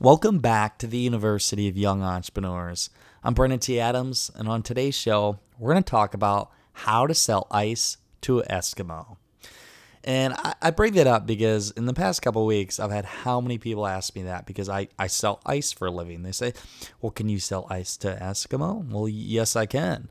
Welcome 0.00 0.38
back 0.38 0.78
to 0.78 0.86
the 0.86 0.98
University 0.98 1.66
of 1.66 1.76
Young 1.76 2.04
Entrepreneurs. 2.04 2.88
I'm 3.24 3.34
Brandon 3.34 3.58
T. 3.58 3.80
Adams, 3.80 4.30
and 4.36 4.46
on 4.46 4.62
today's 4.62 4.94
show, 4.94 5.40
we're 5.58 5.72
going 5.72 5.82
to 5.82 5.90
talk 5.90 6.14
about 6.14 6.52
how 6.72 7.08
to 7.08 7.14
sell 7.14 7.48
ice 7.50 7.96
to 8.20 8.38
an 8.38 8.46
Eskimo. 8.46 9.16
And 10.04 10.34
I, 10.34 10.54
I 10.62 10.70
bring 10.70 10.92
that 10.92 11.08
up 11.08 11.26
because 11.26 11.72
in 11.72 11.86
the 11.86 11.94
past 11.94 12.22
couple 12.22 12.46
weeks, 12.46 12.78
I've 12.78 12.92
had 12.92 13.06
how 13.06 13.40
many 13.40 13.58
people 13.58 13.88
ask 13.88 14.14
me 14.14 14.22
that 14.22 14.46
because 14.46 14.68
I, 14.68 14.86
I 15.00 15.08
sell 15.08 15.40
ice 15.44 15.72
for 15.72 15.88
a 15.88 15.90
living. 15.90 16.22
They 16.22 16.30
say, 16.30 16.52
Well, 17.00 17.10
can 17.10 17.28
you 17.28 17.40
sell 17.40 17.66
ice 17.68 17.96
to 17.96 18.14
Eskimo? 18.22 18.88
Well, 18.88 19.08
yes, 19.08 19.56
I 19.56 19.66
can. 19.66 20.08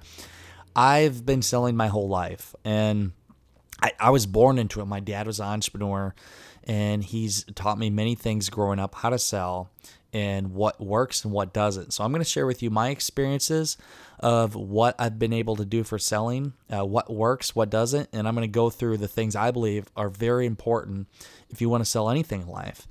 I've 0.75 1.25
been 1.25 1.41
selling 1.41 1.77
my 1.77 1.87
whole 1.87 2.09
life, 2.09 2.53
and 2.65 3.13
I, 3.81 3.93
I 4.01 4.09
was 4.09 4.25
born 4.25 4.57
into 4.57 4.81
it. 4.81 4.85
My 4.85 4.99
dad 4.99 5.27
was 5.27 5.39
an 5.39 5.45
entrepreneur 5.45 6.13
and 6.67 7.03
he's 7.03 7.45
taught 7.55 7.79
me 7.79 7.89
many 7.89 8.13
things 8.13 8.49
growing 8.49 8.77
up 8.77 8.93
how 8.95 9.09
to 9.09 9.17
sell 9.17 9.71
and 10.13 10.53
what 10.53 10.79
works 10.79 11.23
and 11.23 11.33
what 11.33 11.53
doesn't. 11.53 11.93
So 11.93 12.03
I'm 12.03 12.11
going 12.11 12.23
to 12.23 12.29
share 12.29 12.45
with 12.45 12.61
you 12.61 12.69
my 12.69 12.89
experiences 12.89 13.77
of 14.19 14.55
what 14.55 14.95
I've 14.99 15.17
been 15.17 15.33
able 15.33 15.55
to 15.55 15.65
do 15.65 15.83
for 15.83 15.97
selling, 15.97 16.53
uh, 16.69 16.85
what 16.85 17.09
works, 17.09 17.55
what 17.55 17.69
doesn't, 17.69 18.09
and 18.11 18.27
I'm 18.27 18.35
going 18.35 18.47
to 18.47 18.51
go 18.51 18.69
through 18.69 18.97
the 18.97 19.07
things 19.07 19.35
I 19.35 19.51
believe 19.51 19.85
are 19.95 20.09
very 20.09 20.45
important 20.45 21.07
if 21.49 21.61
you 21.61 21.69
want 21.69 21.81
to 21.81 21.89
sell 21.89 22.09
anything 22.09 22.41
in 22.41 22.47
life. 22.47 22.87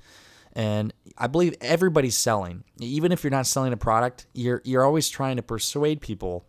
And 0.53 0.91
I 1.17 1.27
believe 1.27 1.53
everybody's 1.61 2.17
selling. 2.17 2.63
Even 2.79 3.11
if 3.11 3.23
you're 3.23 3.31
not 3.31 3.45
selling 3.45 3.73
a 3.73 3.77
product, 3.77 4.25
you're 4.33 4.61
you're 4.65 4.83
always 4.83 5.07
trying 5.07 5.35
to 5.35 5.43
persuade 5.43 6.01
people 6.01 6.45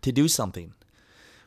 to 0.00 0.10
do 0.10 0.26
something, 0.26 0.74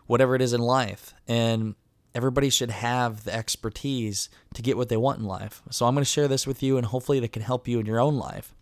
whatever 0.08 0.34
it 0.36 0.42
is 0.42 0.54
in 0.54 0.62
life. 0.62 1.14
And 1.28 1.76
everybody 2.14 2.50
should 2.50 2.72
have 2.72 3.24
the 3.24 3.34
expertise 3.34 4.30
to 4.54 4.62
get 4.62 4.78
what 4.78 4.90
they 4.90 4.98
want 4.98 5.20
in 5.20 5.26
life. 5.26 5.62
So 5.70 5.86
I'm 5.86 5.96
going 5.96 6.04
to 6.04 6.10
share 6.10 6.28
this 6.28 6.46
with 6.46 6.62
you 6.62 6.78
and 6.78 6.86
hopefully 6.86 7.18
it 7.20 7.32
can 7.32 7.42
help 7.42 7.68
you 7.68 7.80
in 7.80 7.86
your 7.86 8.00
own 8.00 8.18
life. 8.18 8.54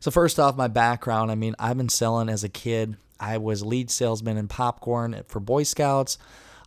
So 0.00 0.10
first 0.10 0.38
off, 0.38 0.56
my 0.56 0.68
background, 0.68 1.30
I 1.30 1.36
mean, 1.36 1.54
I've 1.58 1.76
been 1.76 1.88
selling 1.88 2.28
as 2.28 2.42
a 2.42 2.48
kid. 2.48 2.96
I 3.20 3.38
was 3.38 3.64
lead 3.64 3.90
salesman 3.90 4.36
in 4.36 4.48
popcorn 4.48 5.22
for 5.28 5.38
Boy 5.38 5.62
Scouts. 5.62 6.18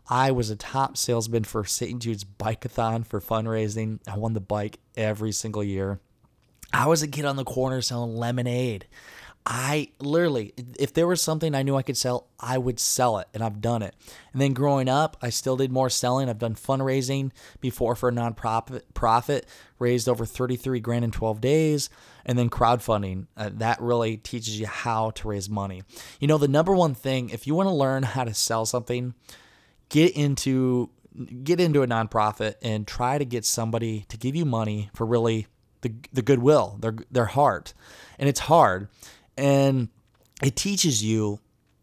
I 0.08 0.32
was 0.32 0.50
a 0.50 0.56
top 0.56 0.98
salesman 0.98 1.44
for 1.44 1.66
St. 1.66 2.02
Jude's 2.02 2.24
Bikeathon 2.24 3.06
for 3.06 3.20
fundraising. 3.20 4.00
I 4.08 4.18
won 4.18 4.34
the 4.34 4.40
bike 4.40 4.80
every 4.96 5.32
single 5.32 5.64
year. 5.64 6.00
I 6.72 6.88
was 6.88 7.02
a 7.02 7.08
kid 7.08 7.26
on 7.26 7.36
the 7.36 7.44
corner 7.44 7.82
selling 7.82 8.16
lemonade. 8.16 8.86
I 9.48 9.90
literally, 10.00 10.54
if 10.80 10.92
there 10.94 11.06
was 11.06 11.22
something 11.22 11.54
I 11.54 11.62
knew 11.62 11.76
I 11.76 11.84
could 11.84 11.98
sell, 11.98 12.28
I 12.40 12.58
would 12.58 12.80
sell 12.80 13.20
it, 13.20 13.28
and 13.32 13.44
I've 13.44 13.62
done 13.62 13.84
it. 13.84 13.94
And 14.34 14.42
then 14.42 14.54
growing 14.54 14.90
up, 14.90 15.18
I 15.22 15.30
still 15.30 15.56
did 15.56 15.72
more 15.72 15.90
selling. 15.90 16.30
I've 16.30 16.40
done 16.40 16.56
fundraising 16.56 17.32
before 17.62 17.96
for 17.96 18.10
a 18.10 18.12
nonprofit, 18.12 18.82
profit, 18.96 19.46
raised 19.78 20.10
over 20.10 20.26
33 20.26 20.80
grand 20.80 21.06
in 21.06 21.12
12 21.12 21.42
days, 21.42 21.90
and 22.26 22.40
then 22.40 22.50
crowdfunding. 22.50 23.28
Uh, 23.38 23.52
that 23.54 23.80
really 23.80 24.18
teaches 24.18 24.60
you 24.60 24.66
how 24.66 25.12
to 25.12 25.28
raise 25.28 25.48
money. 25.48 25.84
You 26.20 26.28
know, 26.28 26.40
the 26.40 26.48
number 26.48 26.74
one 26.74 26.96
thing, 26.96 27.30
if 27.30 27.46
you 27.46 27.54
want 27.54 27.70
to 27.70 27.74
learn 27.74 28.02
how 28.02 28.24
to 28.24 28.34
sell 28.34 28.66
something, 28.66 29.14
get 29.90 30.16
into 30.16 30.90
get 31.44 31.62
into 31.62 31.82
a 31.82 31.88
nonprofit 31.88 32.56
and 32.62 32.86
try 32.86 33.18
to 33.18 33.24
get 33.24 33.46
somebody 33.46 34.06
to 34.10 34.18
give 34.18 34.36
you 34.36 34.44
money 34.44 34.90
for 34.94 35.06
really 35.06 35.46
the 35.82 35.94
the 36.12 36.24
goodwill, 36.24 36.78
their 36.82 36.96
their 37.12 37.26
heart, 37.26 37.76
and 38.18 38.28
it's 38.28 38.42
hard 38.42 38.90
and 39.38 39.90
it 40.44 40.56
teaches 40.56 41.04
you 41.04 41.40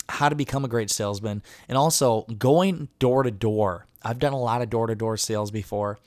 how 0.08 0.28
to 0.28 0.34
become 0.34 0.64
a 0.64 0.68
great 0.68 0.90
salesman 0.90 1.42
and 1.68 1.78
also 1.78 2.22
going 2.38 2.88
door 2.98 3.22
to 3.22 3.30
door. 3.30 3.86
I've 4.02 4.18
done 4.18 4.32
a 4.32 4.38
lot 4.38 4.62
of 4.62 4.70
door 4.70 4.86
to 4.88 4.94
door 4.94 5.16
sales 5.16 5.50
before 5.50 5.98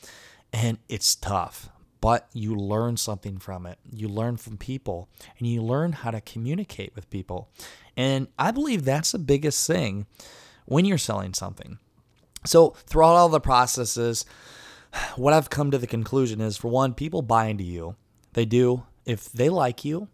and 0.54 0.78
it's 0.90 1.16
tough, 1.16 1.70
but 2.02 2.28
you 2.34 2.56
learn 2.56 2.98
something 2.98 3.38
from 3.38 3.66
it. 3.66 3.80
You 3.90 4.08
learn 4.08 4.38
from 4.38 4.58
people 4.58 5.10
and 5.38 5.48
you 5.48 5.62
learn 5.62 5.94
how 5.94 6.12
to 6.12 6.22
communicate 6.22 6.96
with 6.96 7.10
people. 7.10 7.50
And 7.98 8.28
I 8.38 8.52
believe 8.52 8.84
that's 8.84 9.12
the 9.12 9.20
biggest 9.20 9.66
thing 9.66 10.06
when 10.66 10.86
you're 10.86 10.98
selling 10.98 11.34
something. 11.34 11.80
So, 12.46 12.76
throughout 12.86 13.16
all 13.16 13.30
the 13.30 13.40
processes, 13.40 14.24
what 15.16 15.34
I've 15.34 15.50
come 15.50 15.72
to 15.72 15.78
the 15.78 15.88
conclusion 15.88 16.42
is 16.42 16.58
for 16.58 16.68
one, 16.68 16.94
people 16.94 17.22
buy 17.22 17.48
into 17.48 17.64
you. 17.64 17.96
They 18.34 18.46
do. 18.46 18.84
If 19.06 19.32
they 19.32 19.50
like 19.50 19.84
you, 19.84 20.10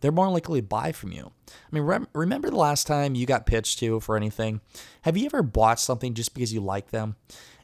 they're 0.00 0.12
more 0.12 0.30
likely 0.30 0.60
to 0.60 0.66
buy 0.66 0.92
from 0.92 1.12
you. 1.12 1.32
I 1.48 1.52
mean, 1.70 1.84
rem- 1.84 2.08
remember 2.14 2.50
the 2.50 2.56
last 2.56 2.86
time 2.86 3.14
you 3.14 3.26
got 3.26 3.46
pitched 3.46 3.78
to 3.80 4.00
for 4.00 4.16
anything? 4.16 4.60
Have 5.02 5.16
you 5.16 5.26
ever 5.26 5.42
bought 5.42 5.80
something 5.80 6.14
just 6.14 6.34
because 6.34 6.52
you 6.52 6.60
like 6.60 6.90
them? 6.90 7.16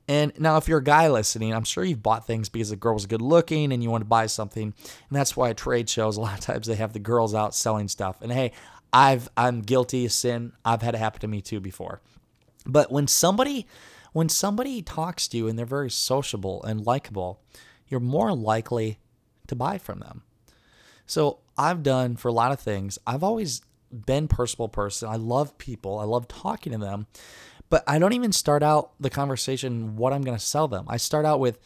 And 0.08 0.32
now, 0.38 0.56
if 0.56 0.66
you're 0.66 0.78
a 0.78 0.84
guy 0.84 1.08
listening, 1.08 1.54
I'm 1.54 1.64
sure 1.64 1.84
you've 1.84 2.02
bought 2.02 2.26
things 2.26 2.48
because 2.48 2.70
the 2.70 2.76
girl 2.76 2.94
was 2.94 3.06
good 3.06 3.22
looking 3.22 3.72
and 3.72 3.82
you 3.82 3.90
want 3.90 4.02
to 4.02 4.08
buy 4.08 4.26
something. 4.26 4.64
And 4.64 4.74
that's 5.10 5.36
why 5.36 5.52
trade 5.52 5.88
shows, 5.88 6.16
a 6.18 6.20
lot 6.20 6.38
of 6.38 6.44
times 6.44 6.66
they 6.66 6.74
have 6.74 6.92
the 6.92 6.98
girls 6.98 7.34
out 7.34 7.54
selling 7.54 7.88
stuff. 7.88 8.20
And 8.20 8.32
hey, 8.32 8.52
I've 8.92 9.28
I'm 9.36 9.62
guilty 9.62 10.04
of 10.04 10.12
sin. 10.12 10.52
I've 10.64 10.82
had 10.82 10.94
it 10.94 10.98
happen 10.98 11.20
to 11.20 11.28
me 11.28 11.40
too 11.40 11.60
before. 11.60 12.00
But 12.66 12.90
when 12.92 13.06
somebody 13.06 13.66
when 14.12 14.28
somebody 14.28 14.82
talks 14.82 15.26
to 15.28 15.36
you 15.36 15.48
and 15.48 15.58
they're 15.58 15.64
very 15.64 15.90
sociable 15.90 16.62
and 16.64 16.84
likable, 16.84 17.40
you're 17.88 18.00
more 18.00 18.34
likely 18.34 18.98
to 19.46 19.56
buy 19.56 19.78
from 19.78 20.00
them. 20.00 20.22
So 21.06 21.38
I've 21.56 21.82
done 21.82 22.16
for 22.16 22.28
a 22.28 22.32
lot 22.32 22.52
of 22.52 22.60
things, 22.60 22.98
I've 23.06 23.22
always 23.22 23.62
been 23.92 24.28
personal 24.28 24.68
person. 24.68 25.08
I 25.08 25.16
love 25.16 25.58
people. 25.58 25.98
I 25.98 26.04
love 26.04 26.26
talking 26.26 26.72
to 26.72 26.78
them. 26.78 27.06
But 27.68 27.84
I 27.86 27.98
don't 27.98 28.12
even 28.12 28.32
start 28.32 28.62
out 28.62 28.92
the 29.00 29.10
conversation 29.10 29.96
what 29.96 30.12
I'm 30.12 30.22
going 30.22 30.36
to 30.36 30.44
sell 30.44 30.68
them. 30.68 30.86
I 30.88 30.96
start 30.96 31.24
out 31.24 31.40
with 31.40 31.58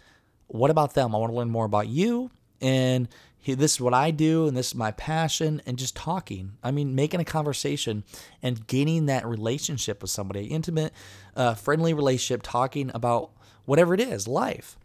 what 0.48 0.70
about 0.70 0.94
them? 0.94 1.14
I 1.14 1.18
want 1.18 1.32
to 1.32 1.36
learn 1.36 1.50
more 1.50 1.64
about 1.64 1.88
you 1.88 2.30
and 2.60 3.08
this 3.44 3.74
is 3.74 3.80
what 3.80 3.94
I 3.94 4.10
do 4.10 4.48
and 4.48 4.56
this 4.56 4.68
is 4.68 4.74
my 4.74 4.90
passion 4.92 5.62
and 5.66 5.78
just 5.78 5.94
talking. 5.94 6.52
I 6.62 6.70
mean, 6.72 6.94
making 6.94 7.20
a 7.20 7.24
conversation 7.24 8.04
and 8.42 8.66
gaining 8.66 9.06
that 9.06 9.26
relationship 9.26 10.02
with 10.02 10.10
somebody, 10.10 10.46
intimate, 10.46 10.92
uh, 11.36 11.54
friendly 11.54 11.94
relationship, 11.94 12.42
talking 12.42 12.90
about 12.92 13.30
whatever 13.64 13.94
it 13.94 14.00
is, 14.00 14.26
life. 14.26 14.76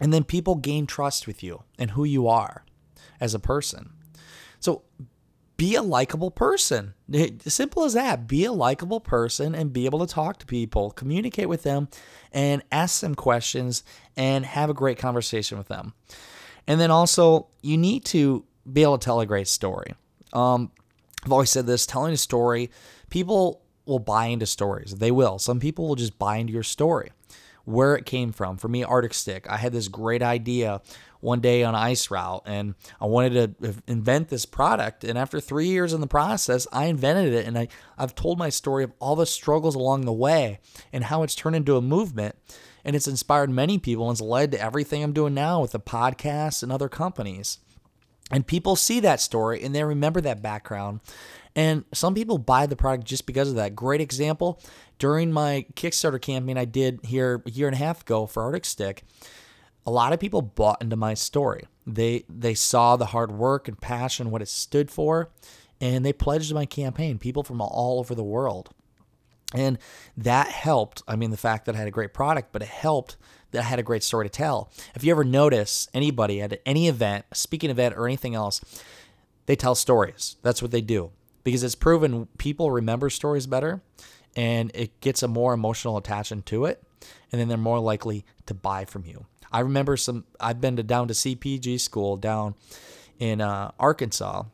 And 0.00 0.12
then 0.12 0.24
people 0.24 0.56
gain 0.56 0.86
trust 0.86 1.26
with 1.26 1.42
you 1.42 1.62
and 1.78 1.92
who 1.92 2.04
you 2.04 2.28
are 2.28 2.64
as 3.18 3.34
a 3.34 3.38
person. 3.38 3.95
So 4.66 4.82
be 5.56 5.76
a 5.76 5.82
likable 5.82 6.32
person. 6.32 6.94
Simple 7.46 7.84
as 7.84 7.92
that. 7.92 8.26
Be 8.26 8.44
a 8.46 8.52
likable 8.52 8.98
person 8.98 9.54
and 9.54 9.72
be 9.72 9.86
able 9.86 10.04
to 10.04 10.12
talk 10.12 10.40
to 10.40 10.46
people, 10.46 10.90
communicate 10.90 11.48
with 11.48 11.62
them, 11.62 11.88
and 12.32 12.64
ask 12.72 13.00
them 13.00 13.14
questions 13.14 13.84
and 14.16 14.44
have 14.44 14.68
a 14.68 14.74
great 14.74 14.98
conversation 14.98 15.56
with 15.56 15.68
them. 15.68 15.94
And 16.66 16.80
then 16.80 16.90
also, 16.90 17.46
you 17.62 17.78
need 17.78 18.04
to 18.06 18.44
be 18.70 18.82
able 18.82 18.98
to 18.98 19.04
tell 19.04 19.20
a 19.20 19.26
great 19.26 19.46
story. 19.46 19.94
Um, 20.32 20.72
I've 21.24 21.30
always 21.30 21.50
said 21.50 21.66
this 21.66 21.86
telling 21.86 22.12
a 22.12 22.16
story, 22.16 22.72
people 23.08 23.62
will 23.84 24.00
buy 24.00 24.26
into 24.26 24.46
stories. 24.46 24.96
They 24.96 25.12
will. 25.12 25.38
Some 25.38 25.60
people 25.60 25.86
will 25.86 25.94
just 25.94 26.18
buy 26.18 26.38
into 26.38 26.52
your 26.52 26.64
story, 26.64 27.12
where 27.64 27.94
it 27.94 28.04
came 28.04 28.32
from. 28.32 28.56
For 28.56 28.66
me, 28.66 28.82
Arctic 28.82 29.14
Stick, 29.14 29.46
I 29.48 29.58
had 29.58 29.72
this 29.72 29.86
great 29.86 30.22
idea 30.22 30.82
one 31.20 31.40
day 31.40 31.62
on 31.62 31.74
Ice 31.74 32.10
Route 32.10 32.42
and 32.46 32.74
I 33.00 33.06
wanted 33.06 33.60
to 33.60 33.74
invent 33.86 34.28
this 34.28 34.46
product. 34.46 35.04
And 35.04 35.18
after 35.18 35.40
three 35.40 35.66
years 35.66 35.92
in 35.92 36.00
the 36.00 36.06
process, 36.06 36.66
I 36.72 36.86
invented 36.86 37.32
it. 37.32 37.46
And 37.46 37.58
I, 37.58 37.68
I've 37.98 38.14
told 38.14 38.38
my 38.38 38.48
story 38.48 38.84
of 38.84 38.92
all 38.98 39.16
the 39.16 39.26
struggles 39.26 39.74
along 39.74 40.04
the 40.04 40.12
way 40.12 40.60
and 40.92 41.04
how 41.04 41.22
it's 41.22 41.34
turned 41.34 41.56
into 41.56 41.76
a 41.76 41.82
movement. 41.82 42.36
And 42.84 42.94
it's 42.94 43.08
inspired 43.08 43.50
many 43.50 43.78
people 43.78 44.08
and 44.08 44.14
it's 44.14 44.20
led 44.20 44.52
to 44.52 44.60
everything 44.60 45.02
I'm 45.02 45.12
doing 45.12 45.34
now 45.34 45.60
with 45.60 45.72
the 45.72 45.80
podcast 45.80 46.62
and 46.62 46.70
other 46.70 46.88
companies. 46.88 47.58
And 48.30 48.46
people 48.46 48.76
see 48.76 49.00
that 49.00 49.20
story 49.20 49.62
and 49.62 49.74
they 49.74 49.84
remember 49.84 50.20
that 50.20 50.42
background. 50.42 51.00
And 51.54 51.84
some 51.94 52.14
people 52.14 52.38
buy 52.38 52.66
the 52.66 52.76
product 52.76 53.04
just 53.04 53.26
because 53.26 53.48
of 53.48 53.56
that. 53.56 53.74
Great 53.74 54.00
example 54.00 54.60
during 54.98 55.32
my 55.32 55.66
Kickstarter 55.74 56.20
campaign 56.20 56.58
I 56.58 56.64
did 56.64 57.00
here 57.04 57.42
a 57.46 57.50
year 57.50 57.66
and 57.66 57.74
a 57.74 57.78
half 57.78 58.02
ago 58.02 58.26
for 58.26 58.42
Arctic 58.42 58.64
Stick 58.64 59.04
a 59.86 59.90
lot 59.90 60.12
of 60.12 60.20
people 60.20 60.42
bought 60.42 60.82
into 60.82 60.96
my 60.96 61.14
story. 61.14 61.64
They 61.86 62.24
they 62.28 62.54
saw 62.54 62.96
the 62.96 63.06
hard 63.06 63.32
work 63.32 63.68
and 63.68 63.80
passion, 63.80 64.30
what 64.30 64.42
it 64.42 64.48
stood 64.48 64.90
for, 64.90 65.30
and 65.80 66.04
they 66.04 66.12
pledged 66.12 66.52
my 66.52 66.66
campaign. 66.66 67.18
People 67.18 67.44
from 67.44 67.60
all 67.60 68.00
over 68.00 68.14
the 68.14 68.24
world, 68.24 68.70
and 69.54 69.78
that 70.16 70.48
helped. 70.48 71.02
I 71.06 71.16
mean, 71.16 71.30
the 71.30 71.36
fact 71.36 71.66
that 71.66 71.74
I 71.76 71.78
had 71.78 71.88
a 71.88 71.92
great 71.92 72.12
product, 72.12 72.50
but 72.52 72.62
it 72.62 72.68
helped 72.68 73.16
that 73.52 73.60
I 73.60 73.64
had 73.64 73.78
a 73.78 73.84
great 73.84 74.02
story 74.02 74.26
to 74.26 74.30
tell. 74.30 74.70
If 74.94 75.04
you 75.04 75.12
ever 75.12 75.24
notice 75.24 75.88
anybody 75.94 76.42
at 76.42 76.60
any 76.66 76.88
event, 76.88 77.26
speaking 77.32 77.70
event, 77.70 77.94
or 77.96 78.06
anything 78.06 78.34
else, 78.34 78.60
They 79.46 79.56
tell 79.56 79.74
stories. 79.74 80.36
That's 80.42 80.60
what 80.62 80.72
they 80.72 80.80
do 80.80 81.10
because 81.44 81.62
it's 81.62 81.76
proven 81.76 82.26
people 82.38 82.70
remember 82.72 83.08
stories 83.10 83.46
better 83.46 83.80
and 84.34 84.70
it 84.74 85.00
gets 85.00 85.22
a 85.22 85.28
more 85.28 85.54
emotional 85.54 85.96
attachment 85.96 86.46
to 86.46 86.64
it. 86.64 86.82
And 87.30 87.40
then 87.40 87.48
they're 87.48 87.56
more 87.56 87.78
likely 87.80 88.24
to 88.46 88.54
buy 88.54 88.84
from 88.84 89.04
you. 89.06 89.26
I 89.52 89.60
remember 89.60 89.96
some, 89.96 90.24
I've 90.40 90.60
been 90.60 90.76
to 90.76 90.82
down 90.82 91.08
to 91.08 91.14
CPG 91.14 91.80
school 91.80 92.16
down 92.16 92.54
in 93.18 93.40
uh, 93.40 93.70
Arkansas, 93.78 94.44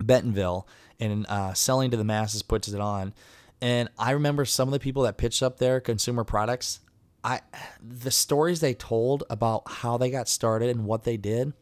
Bentonville, 0.00 0.66
and 1.00 1.26
uh, 1.28 1.54
selling 1.54 1.90
to 1.90 1.96
the 1.96 2.04
masses 2.04 2.42
puts 2.42 2.68
it 2.68 2.80
on. 2.80 3.14
And 3.60 3.88
I 3.98 4.10
remember 4.10 4.44
some 4.44 4.68
of 4.68 4.72
the 4.72 4.80
people 4.80 5.04
that 5.04 5.16
pitched 5.16 5.42
up 5.42 5.58
there, 5.58 5.80
consumer 5.80 6.24
products. 6.24 6.80
I 7.22 7.40
the 7.82 8.10
stories 8.10 8.60
they 8.60 8.74
told 8.74 9.24
about 9.30 9.62
how 9.66 9.96
they 9.96 10.10
got 10.10 10.28
started 10.28 10.68
and 10.68 10.84
what 10.84 11.04
they 11.04 11.16
did. 11.16 11.54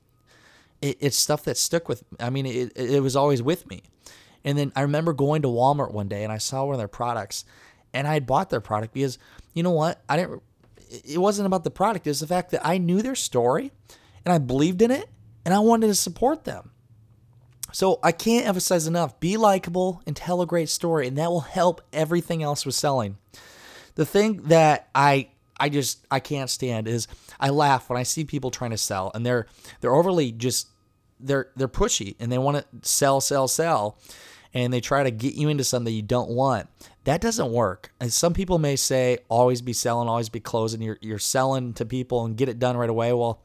It, 0.81 0.97
it's 0.99 1.17
stuff 1.17 1.45
that 1.45 1.57
stuck 1.57 1.89
with. 1.89 2.03
I 2.19 2.31
mean, 2.31 2.47
it, 2.47 2.73
it 2.75 3.01
was 3.01 3.15
always 3.15 3.41
with 3.41 3.69
me. 3.71 3.83
And 4.45 4.59
then 4.59 4.73
I 4.75 4.83
remember 4.83 5.13
going 5.13 5.43
to 5.43 5.49
Walmart 5.49 5.93
one 5.93 6.09
day 6.09 6.25
and 6.25 6.33
I 6.33 6.39
saw 6.39 6.65
one 6.65 6.75
of 6.75 6.79
their 6.79 6.89
products, 6.89 7.45
and 7.95 8.09
I 8.09 8.15
had 8.15 8.27
bought 8.27 8.51
their 8.51 8.61
product 8.61 8.93
because 8.93 9.19
you 9.55 9.63
know 9.63 9.71
what? 9.71 10.03
I 10.09 10.17
didn't. 10.17 10.43
It 10.93 11.19
wasn't 11.19 11.47
about 11.47 11.65
the 11.65 11.71
product. 11.71 12.07
It 12.07 12.11
was 12.11 12.21
the 12.21 12.27
fact 12.27 12.51
that 12.51 12.67
I 12.67 12.79
knew 12.79 13.03
their 13.03 13.15
story, 13.15 13.73
and 14.25 14.33
I 14.33 14.39
believed 14.39 14.83
in 14.83 14.91
it, 14.91 15.09
and 15.45 15.55
I 15.55 15.59
wanted 15.61 15.89
to 15.89 15.95
support 15.95 16.45
them. 16.45 16.71
So 17.73 17.99
I 18.03 18.13
can't 18.13 18.47
emphasize 18.47 18.87
enough 18.87 19.19
be 19.19 19.37
likable 19.37 20.03
and 20.07 20.15
tell 20.15 20.43
a 20.43 20.47
great 20.47 20.69
story, 20.69 21.09
and 21.09 21.17
that 21.19 21.31
will 21.31 21.41
help 21.41 21.81
everything 21.93 22.43
else 22.43 22.67
with 22.67 22.75
selling. 22.75 23.17
The 23.95 24.07
thing 24.07 24.43
that 24.45 24.89
I 24.95 25.29
I 25.59 25.69
just 25.69 26.07
I 26.11 26.21
can't 26.21 26.51
stand 26.51 26.89
is 26.89 27.07
I 27.39 27.51
laugh 27.51 27.89
when 27.89 27.99
I 27.99 28.03
see 28.03 28.25
people 28.25 28.51
trying 28.51 28.73
to 28.73 28.79
sell 28.79 29.11
and 29.15 29.25
they're 29.25 29.47
they're 29.81 29.95
overly 29.95 30.33
just 30.33 30.69
they're 31.21 31.51
they're 31.57 31.69
pushy 31.69 32.17
and 32.19 32.33
they 32.33 32.39
want 32.39 32.57
to 32.57 32.89
sell 32.89 33.21
sell 33.21 33.47
sell 33.49 33.99
and 34.55 34.73
they 34.73 34.81
try 34.81 35.03
to 35.03 35.11
get 35.11 35.35
you 35.35 35.49
into 35.49 35.65
something 35.65 35.95
you 35.95 36.03
don't 36.03 36.31
want. 36.31 36.69
That 37.05 37.21
doesn't 37.21 37.51
work. 37.51 37.93
And 38.01 38.13
some 38.13 38.33
people 38.33 38.59
may 38.59 38.77
say 38.77 39.19
always 39.29 39.61
be 39.61 39.73
selling, 39.73 40.09
always 40.09 40.29
be 40.29 40.41
closing. 40.41 40.83
You're 40.83 40.99
you're 41.01 41.19
selling 41.19 41.75
to 41.75 41.85
people 41.85 42.25
and 42.25 42.37
get 42.37 42.49
it 42.49 42.59
done 42.59 42.77
right 42.77 42.91
away. 42.91 43.13
Well, 43.13 43.43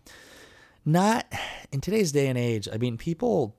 not 0.86 1.26
in 1.72 1.82
today's 1.82 2.12
day 2.12 2.28
and 2.28 2.38
age. 2.38 2.68
I 2.72 2.78
mean, 2.78 2.98
people 2.98 3.56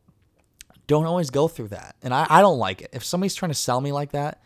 don't 0.86 1.04
always 1.04 1.30
go 1.30 1.48
through 1.48 1.68
that. 1.68 1.96
And 2.02 2.14
I, 2.14 2.26
I 2.30 2.40
don't 2.40 2.58
like 2.58 2.80
it. 2.80 2.90
If 2.92 3.04
somebody's 3.04 3.34
trying 3.34 3.50
to 3.50 3.54
sell 3.54 3.80
me 3.80 3.92
like 3.92 4.12
that, 4.12 4.42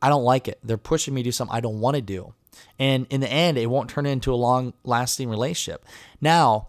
I 0.00 0.08
don't 0.08 0.24
like 0.24 0.48
it. 0.48 0.58
They're 0.64 0.78
pushing 0.78 1.14
me 1.14 1.22
to 1.22 1.28
do 1.28 1.32
something 1.32 1.54
I 1.54 1.60
don't 1.60 1.80
want 1.80 1.96
to 1.96 2.02
do. 2.02 2.34
And 2.78 3.06
in 3.10 3.20
the 3.20 3.30
end, 3.30 3.58
it 3.58 3.66
won't 3.66 3.90
turn 3.90 4.06
into 4.06 4.32
a 4.32 4.36
long 4.36 4.74
lasting 4.84 5.28
relationship. 5.28 5.84
Now, 6.20 6.68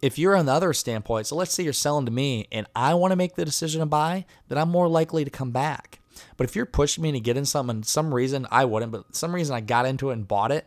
if 0.00 0.18
you're 0.18 0.36
on 0.36 0.46
the 0.46 0.52
other 0.52 0.72
standpoint, 0.72 1.26
so 1.26 1.36
let's 1.36 1.52
say 1.52 1.62
you're 1.62 1.72
selling 1.72 2.06
to 2.06 2.12
me 2.12 2.46
and 2.52 2.66
I 2.74 2.94
want 2.94 3.12
to 3.12 3.16
make 3.16 3.34
the 3.34 3.44
decision 3.44 3.80
to 3.80 3.86
buy, 3.86 4.26
then 4.48 4.58
I'm 4.58 4.68
more 4.68 4.88
likely 4.88 5.24
to 5.24 5.30
come 5.30 5.50
back. 5.50 6.00
But 6.36 6.44
if 6.48 6.56
you're 6.56 6.66
pushing 6.66 7.02
me 7.02 7.12
to 7.12 7.20
get 7.20 7.36
in 7.36 7.44
something, 7.44 7.82
some 7.82 8.14
reason 8.14 8.46
I 8.50 8.64
wouldn't, 8.64 8.92
but 8.92 9.14
some 9.14 9.34
reason 9.34 9.54
I 9.54 9.60
got 9.60 9.86
into 9.86 10.10
it 10.10 10.14
and 10.14 10.28
bought 10.28 10.52
it, 10.52 10.66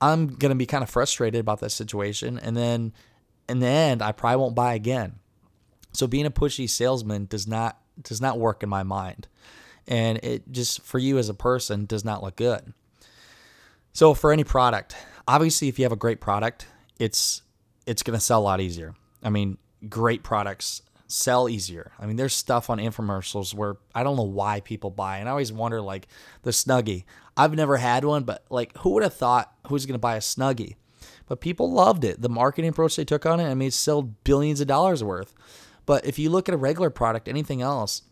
I'm 0.00 0.28
to 0.50 0.54
be 0.54 0.66
kind 0.66 0.82
of 0.82 0.90
frustrated 0.90 1.40
about 1.40 1.60
that 1.60 1.70
situation. 1.70 2.38
And 2.38 2.56
then 2.56 2.92
in 3.48 3.58
the 3.60 3.66
end, 3.66 4.02
I 4.02 4.12
probably 4.12 4.36
won't 4.36 4.54
buy 4.54 4.74
again. 4.74 5.18
So 5.92 6.06
being 6.06 6.26
a 6.26 6.30
pushy 6.30 6.68
salesman 6.68 7.26
does 7.26 7.46
not 7.46 7.78
does 8.00 8.20
not 8.20 8.38
work 8.38 8.62
in 8.62 8.68
my 8.68 8.82
mind. 8.82 9.28
And 9.86 10.18
it 10.18 10.50
just 10.50 10.82
for 10.82 10.98
you 10.98 11.18
as 11.18 11.28
a 11.28 11.34
person 11.34 11.84
does 11.84 12.04
not 12.04 12.22
look 12.22 12.36
good. 12.36 12.72
So 13.92 14.14
for 14.14 14.32
any 14.32 14.44
product, 14.44 14.96
obviously 15.26 15.68
if 15.68 15.78
you 15.78 15.84
have 15.84 15.92
a 15.92 15.96
great 15.96 16.20
product, 16.20 16.66
it's 16.98 17.42
it's 17.86 18.02
to 18.18 18.24
sell 18.24 18.40
a 18.40 18.42
lot 18.42 18.60
easier. 18.60 18.94
I 19.22 19.30
mean, 19.30 19.58
great 19.88 20.22
products 20.22 20.82
sell 21.10 21.48
easier. 21.48 21.92
I 21.98 22.06
mean, 22.06 22.16
there's 22.16 22.34
stuff 22.34 22.70
on 22.70 22.78
infomercials 22.78 23.54
where 23.54 23.76
I 23.94 24.02
don't 24.02 24.16
know 24.16 24.22
why 24.22 24.60
people 24.60 24.90
buy. 24.90 25.18
And 25.18 25.28
I 25.28 25.32
always 25.32 25.52
wonder 25.52 25.80
like 25.80 26.08
the 26.42 26.50
Snuggie. 26.50 27.04
I've 27.36 27.54
never 27.54 27.76
had 27.76 28.04
one, 28.04 28.24
but 28.24 28.44
like 28.50 28.76
who 28.78 28.90
would 28.90 29.02
have 29.02 29.14
thought 29.14 29.52
who's 29.68 29.86
going 29.86 29.94
to 29.94 29.98
buy 29.98 30.16
a 30.16 30.20
Snuggie? 30.20 30.76
But 31.26 31.40
people 31.40 31.70
loved 31.70 32.04
it. 32.04 32.20
The 32.20 32.28
marketing 32.28 32.70
approach 32.70 32.96
they 32.96 33.04
took 33.04 33.24
on 33.24 33.40
it, 33.40 33.48
I 33.48 33.54
mean, 33.54 33.68
it 33.68 33.74
sold 33.74 34.24
billions 34.24 34.60
of 34.60 34.66
dollars 34.66 35.04
worth. 35.04 35.34
But 35.86 36.04
if 36.04 36.18
you 36.18 36.30
look 36.30 36.48
at 36.48 36.54
a 36.54 36.58
regular 36.58 36.90
product, 36.90 37.28
anything 37.28 37.62
else, 37.62 38.02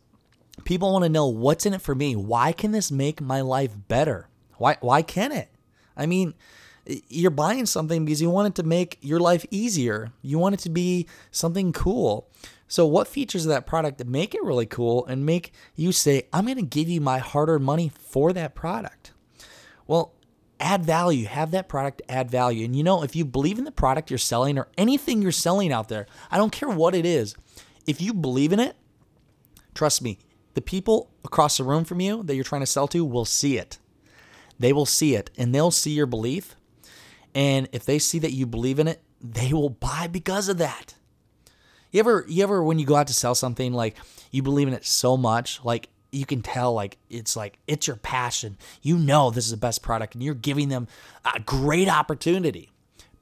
people 0.64 0.92
want 0.92 1.04
to 1.04 1.08
know 1.08 1.26
what's 1.26 1.66
in 1.66 1.74
it 1.74 1.82
for 1.82 1.94
me. 1.94 2.16
Why 2.16 2.52
can 2.52 2.72
this 2.72 2.90
make 2.90 3.20
my 3.20 3.40
life 3.40 3.72
better? 3.88 4.28
Why 4.56 4.76
why 4.80 5.02
can 5.02 5.32
it? 5.32 5.50
I 5.96 6.06
mean, 6.06 6.34
you're 7.08 7.30
buying 7.30 7.66
something 7.66 8.04
because 8.04 8.22
you 8.22 8.30
want 8.30 8.48
it 8.48 8.54
to 8.62 8.62
make 8.62 8.98
your 9.00 9.20
life 9.20 9.44
easier. 9.50 10.12
You 10.22 10.38
want 10.38 10.54
it 10.54 10.60
to 10.60 10.70
be 10.70 11.06
something 11.30 11.72
cool. 11.72 12.30
So, 12.68 12.86
what 12.86 13.08
features 13.08 13.46
of 13.46 13.48
that 13.48 13.66
product 13.66 14.04
make 14.04 14.34
it 14.34 14.44
really 14.44 14.66
cool 14.66 15.06
and 15.06 15.24
make 15.24 15.52
you 15.74 15.90
say, 15.90 16.28
I'm 16.32 16.44
going 16.44 16.56
to 16.56 16.62
give 16.62 16.88
you 16.88 17.00
my 17.00 17.18
hard 17.18 17.48
earned 17.48 17.64
money 17.64 17.90
for 17.98 18.32
that 18.34 18.54
product? 18.54 19.12
Well, 19.86 20.12
add 20.60 20.84
value, 20.84 21.24
have 21.26 21.50
that 21.52 21.68
product 21.68 22.02
add 22.10 22.30
value. 22.30 22.66
And 22.66 22.76
you 22.76 22.84
know, 22.84 23.02
if 23.02 23.16
you 23.16 23.24
believe 23.24 23.58
in 23.58 23.64
the 23.64 23.72
product 23.72 24.10
you're 24.10 24.18
selling 24.18 24.58
or 24.58 24.68
anything 24.76 25.22
you're 25.22 25.32
selling 25.32 25.72
out 25.72 25.88
there, 25.88 26.06
I 26.30 26.36
don't 26.36 26.52
care 26.52 26.68
what 26.68 26.94
it 26.94 27.06
is, 27.06 27.34
if 27.86 28.02
you 28.02 28.12
believe 28.12 28.52
in 28.52 28.60
it, 28.60 28.76
trust 29.74 30.02
me, 30.02 30.18
the 30.52 30.60
people 30.60 31.10
across 31.24 31.56
the 31.56 31.64
room 31.64 31.84
from 31.84 32.00
you 32.00 32.22
that 32.24 32.34
you're 32.34 32.44
trying 32.44 32.62
to 32.62 32.66
sell 32.66 32.88
to 32.88 33.04
will 33.04 33.24
see 33.24 33.56
it. 33.56 33.78
They 34.58 34.74
will 34.74 34.86
see 34.86 35.14
it 35.14 35.30
and 35.38 35.54
they'll 35.54 35.70
see 35.70 35.92
your 35.92 36.06
belief. 36.06 36.54
And 37.34 37.68
if 37.72 37.84
they 37.84 37.98
see 37.98 38.18
that 38.18 38.32
you 38.32 38.44
believe 38.44 38.78
in 38.78 38.88
it, 38.88 39.00
they 39.22 39.52
will 39.52 39.70
buy 39.70 40.06
because 40.06 40.48
of 40.48 40.58
that. 40.58 40.94
You 41.90 42.00
ever 42.00 42.24
you 42.28 42.42
ever 42.42 42.62
when 42.62 42.78
you 42.78 42.86
go 42.86 42.96
out 42.96 43.06
to 43.08 43.14
sell 43.14 43.34
something 43.34 43.72
like 43.72 43.96
you 44.30 44.42
believe 44.42 44.68
in 44.68 44.74
it 44.74 44.84
so 44.84 45.16
much, 45.16 45.64
like 45.64 45.88
you 46.10 46.26
can 46.26 46.42
tell 46.42 46.72
like 46.72 46.98
it's 47.10 47.36
like 47.36 47.58
it's 47.66 47.86
your 47.86 47.96
passion. 47.96 48.56
You 48.82 48.98
know 48.98 49.30
this 49.30 49.44
is 49.44 49.50
the 49.50 49.56
best 49.56 49.82
product 49.82 50.14
and 50.14 50.22
you're 50.22 50.34
giving 50.34 50.68
them 50.68 50.88
a 51.34 51.40
great 51.40 51.88
opportunity. 51.88 52.70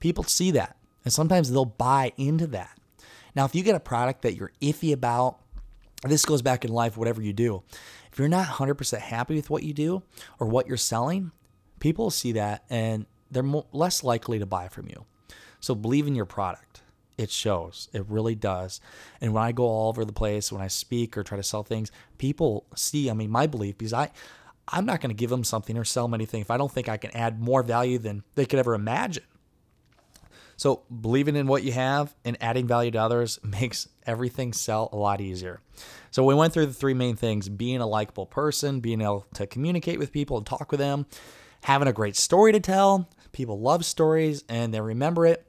People 0.01 0.25
see 0.25 0.51
that 0.53 0.77
and 1.05 1.13
sometimes 1.13 1.51
they'll 1.51 1.65
buy 1.65 2.13
into 2.17 2.47
that. 2.49 2.77
Now, 3.37 3.45
if 3.45 3.55
you 3.55 3.63
get 3.63 3.75
a 3.75 3.81
product 3.81 4.23
that 4.23 4.35
you're 4.35 4.53
iffy 4.63 4.93
about, 4.93 5.39
this 6.03 6.25
goes 6.25 6.43
back 6.43 6.65
in 6.65 6.73
life, 6.73 6.97
whatever 6.97 7.21
you 7.23 7.33
do. 7.33 7.63
If 8.11 8.19
you're 8.19 8.29
not 8.29 8.47
100% 8.47 8.99
happy 8.99 9.37
with 9.37 9.51
what 9.51 9.63
you 9.63 9.75
do 9.75 10.03
or 10.41 10.47
what 10.47 10.67
you're 10.67 10.77
selling, 10.79 11.33
people 11.79 12.11
see 12.11 12.33
that 12.33 12.65
and 12.71 13.07
they're 13.31 13.43
more, 13.43 13.67
less 13.73 14.03
likely 14.03 14.39
to 14.39 14.47
buy 14.47 14.69
from 14.69 14.89
you. 14.89 15.05
So 15.61 15.75
believe 15.75 16.07
in 16.07 16.15
your 16.15 16.25
product. 16.25 16.83
It 17.19 17.31
shows. 17.31 17.89
It 17.93 18.05
really 18.09 18.35
does. 18.35 18.81
And 19.21 19.33
when 19.33 19.43
I 19.43 19.53
go 19.53 19.65
all 19.65 19.89
over 19.89 20.05
the 20.05 20.13
place, 20.13 20.53
when 20.53 20.61
I 20.61 20.69
speak 20.69 21.17
or 21.17 21.23
try 21.23 21.37
to 21.37 21.43
sell 21.43 21.63
things, 21.63 21.91
people 22.19 22.67
see, 22.75 23.09
I 23.09 23.15
mean, 23.15 23.31
my 23.31 23.47
belief, 23.47 23.79
because 23.79 23.95
I, 23.95 24.11
I'm 24.69 24.85
not 24.85 25.01
going 25.01 25.11
to 25.11 25.19
give 25.19 25.31
them 25.31 25.45
something 25.45 25.79
or 25.79 25.85
sell 25.85 26.05
them 26.05 26.15
anything 26.15 26.41
if 26.41 26.51
I 26.51 26.57
don't 26.57 26.71
think 26.71 26.89
I 26.89 26.99
can 26.99 27.11
add 27.13 27.41
more 27.41 27.63
value 27.63 27.99
than 27.99 28.23
they 28.35 28.45
could 28.45 28.59
ever 28.59 28.75
imagine. 28.75 29.25
So 30.57 30.83
believing 31.01 31.37
in 31.37 31.47
what 31.47 31.63
you 31.63 31.73
have 31.73 32.15
and 32.25 32.37
adding 32.41 32.67
value 32.67 32.91
to 32.93 32.99
others 32.99 33.39
makes 33.45 33.89
everything 34.07 34.53
sell 34.53 34.89
a 34.93 34.97
lot 34.97 35.21
easier. 35.21 35.61
So 36.11 36.25
we 36.25 36.35
went 36.35 36.53
through 36.53 36.67
the 36.67 36.73
three 36.73 36.95
main 36.95 37.17
things: 37.17 37.49
being 37.49 37.81
a 37.81 37.87
likable 37.87 38.27
person, 38.27 38.81
being 38.81 39.01
able 39.01 39.27
to 39.35 39.47
communicate 39.47 39.99
with 39.99 40.13
people 40.13 40.39
and 40.39 40.47
talk 40.47 40.71
with 40.71 40.81
them, 40.81 41.07
having 41.63 41.89
a 41.89 41.93
great 41.93 42.17
story 42.17 42.53
to 42.53 42.61
tell. 42.61 43.09
People 43.33 43.61
love 43.61 43.85
stories 43.85 44.45
and 44.49 44.73
they 44.73 44.81
remember 44.81 45.27
it. 45.27 45.47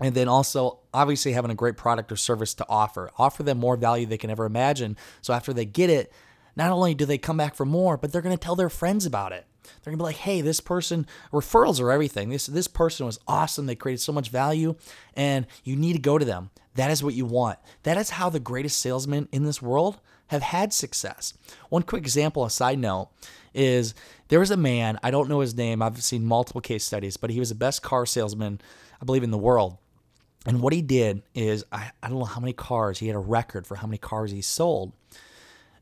And 0.00 0.14
then 0.14 0.28
also, 0.28 0.80
obviously, 0.94 1.32
having 1.32 1.50
a 1.50 1.56
great 1.56 1.76
product 1.76 2.12
or 2.12 2.16
service 2.16 2.54
to 2.54 2.66
offer. 2.68 3.10
Offer 3.18 3.42
them 3.42 3.58
more 3.58 3.76
value 3.76 4.06
they 4.06 4.18
can 4.18 4.30
ever 4.30 4.44
imagine. 4.44 4.96
So 5.22 5.34
after 5.34 5.52
they 5.52 5.64
get 5.64 5.90
it, 5.90 6.12
not 6.54 6.70
only 6.70 6.94
do 6.94 7.04
they 7.04 7.18
come 7.18 7.36
back 7.36 7.54
for 7.54 7.64
more, 7.64 7.96
but 7.96 8.12
they're 8.12 8.22
going 8.22 8.36
to 8.36 8.42
tell 8.42 8.56
their 8.56 8.70
friends 8.70 9.06
about 9.06 9.32
it. 9.32 9.46
They're 9.82 9.90
gonna 9.90 9.98
be 9.98 10.04
like, 10.04 10.16
hey, 10.16 10.40
this 10.40 10.60
person 10.60 11.06
referrals 11.32 11.80
are 11.80 11.90
everything. 11.90 12.30
This 12.30 12.46
this 12.46 12.68
person 12.68 13.06
was 13.06 13.18
awesome. 13.28 13.66
They 13.66 13.74
created 13.74 14.00
so 14.00 14.12
much 14.12 14.30
value, 14.30 14.76
and 15.14 15.46
you 15.64 15.76
need 15.76 15.94
to 15.94 15.98
go 15.98 16.18
to 16.18 16.24
them. 16.24 16.50
That 16.74 16.90
is 16.90 17.02
what 17.02 17.14
you 17.14 17.26
want. 17.26 17.58
That 17.82 17.98
is 17.98 18.10
how 18.10 18.30
the 18.30 18.40
greatest 18.40 18.80
salesmen 18.80 19.28
in 19.32 19.44
this 19.44 19.60
world 19.60 20.00
have 20.28 20.42
had 20.42 20.72
success. 20.72 21.34
One 21.70 21.82
quick 21.82 22.02
example, 22.02 22.44
a 22.44 22.50
side 22.50 22.78
note, 22.78 23.08
is 23.54 23.94
there 24.28 24.40
was 24.40 24.50
a 24.50 24.56
man, 24.56 24.98
I 25.02 25.10
don't 25.10 25.28
know 25.28 25.40
his 25.40 25.56
name, 25.56 25.82
I've 25.82 26.02
seen 26.02 26.24
multiple 26.24 26.60
case 26.60 26.84
studies, 26.84 27.16
but 27.16 27.30
he 27.30 27.40
was 27.40 27.48
the 27.48 27.54
best 27.54 27.82
car 27.82 28.06
salesman, 28.06 28.60
I 29.00 29.04
believe, 29.04 29.22
in 29.22 29.30
the 29.30 29.38
world. 29.38 29.78
And 30.46 30.60
what 30.62 30.72
he 30.72 30.82
did 30.82 31.22
is, 31.34 31.64
I, 31.72 31.90
I 32.02 32.08
don't 32.08 32.18
know 32.18 32.24
how 32.24 32.40
many 32.40 32.52
cars, 32.52 32.98
he 32.98 33.08
had 33.08 33.16
a 33.16 33.20
record 33.20 33.66
for 33.66 33.76
how 33.76 33.86
many 33.86 33.98
cars 33.98 34.30
he 34.30 34.40
sold. 34.40 34.92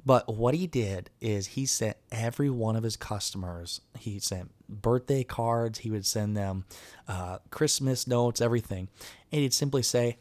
But 0.05 0.35
what 0.35 0.55
he 0.55 0.67
did 0.67 1.11
is 1.21 1.49
he 1.49 1.67
sent 1.67 1.97
every 2.13 2.49
one 2.49 2.77
of 2.77 2.85
his 2.85 2.97
customers, 2.97 3.81
he 3.99 4.21
sent 4.21 4.51
birthday 4.69 5.25
cards, 5.25 5.81
he 5.81 5.91
would 5.91 6.07
send 6.07 6.37
them 6.37 6.65
uh, 7.09 7.39
Christmas 7.51 8.07
notes, 8.07 8.41
everything. 8.41 8.89
And 9.33 9.43
he'd 9.43 9.53
simply 9.53 9.83
say, 9.83 10.19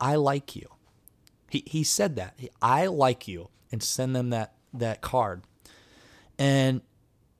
I 0.00 0.14
like 0.14 0.54
you. 0.54 0.68
He, 1.50 1.64
he 1.66 1.84
said 1.84 2.16
that. 2.16 2.38
I 2.62 2.86
like 2.86 3.26
you. 3.26 3.48
And 3.72 3.82
send 3.82 4.14
them 4.14 4.30
that, 4.30 4.54
that 4.72 5.00
card. 5.00 5.42
And 6.38 6.82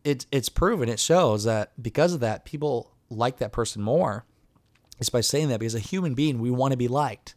it's 0.06 0.26
it's 0.30 0.48
proven, 0.48 0.88
it 0.88 1.00
shows 1.00 1.44
that 1.44 1.72
because 1.80 2.14
of 2.14 2.20
that, 2.20 2.44
people 2.44 2.92
like 3.10 3.38
that 3.38 3.52
person 3.52 3.82
more. 3.82 4.24
It's 4.98 5.10
by 5.10 5.20
saying 5.20 5.48
that 5.48 5.60
because 5.60 5.74
a 5.74 5.80
human 5.80 6.14
being, 6.14 6.40
we 6.40 6.50
want 6.50 6.72
to 6.72 6.76
be 6.76 6.88
liked. 6.88 7.34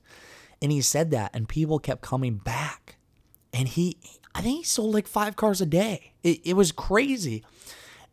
And 0.62 0.72
he 0.72 0.82
said 0.82 1.12
that, 1.12 1.32
and 1.34 1.48
people 1.48 1.80
kept 1.80 2.02
coming 2.02 2.36
back. 2.36 2.98
And 3.54 3.68
he, 3.68 3.98
I 4.36 4.42
think 4.42 4.58
he 4.58 4.64
sold 4.64 4.94
like 4.94 5.08
five 5.08 5.36
cars 5.36 5.62
a 5.62 5.66
day. 5.66 6.14
It, 6.24 6.42
it 6.44 6.54
was 6.56 6.72
crazy. 6.72 7.44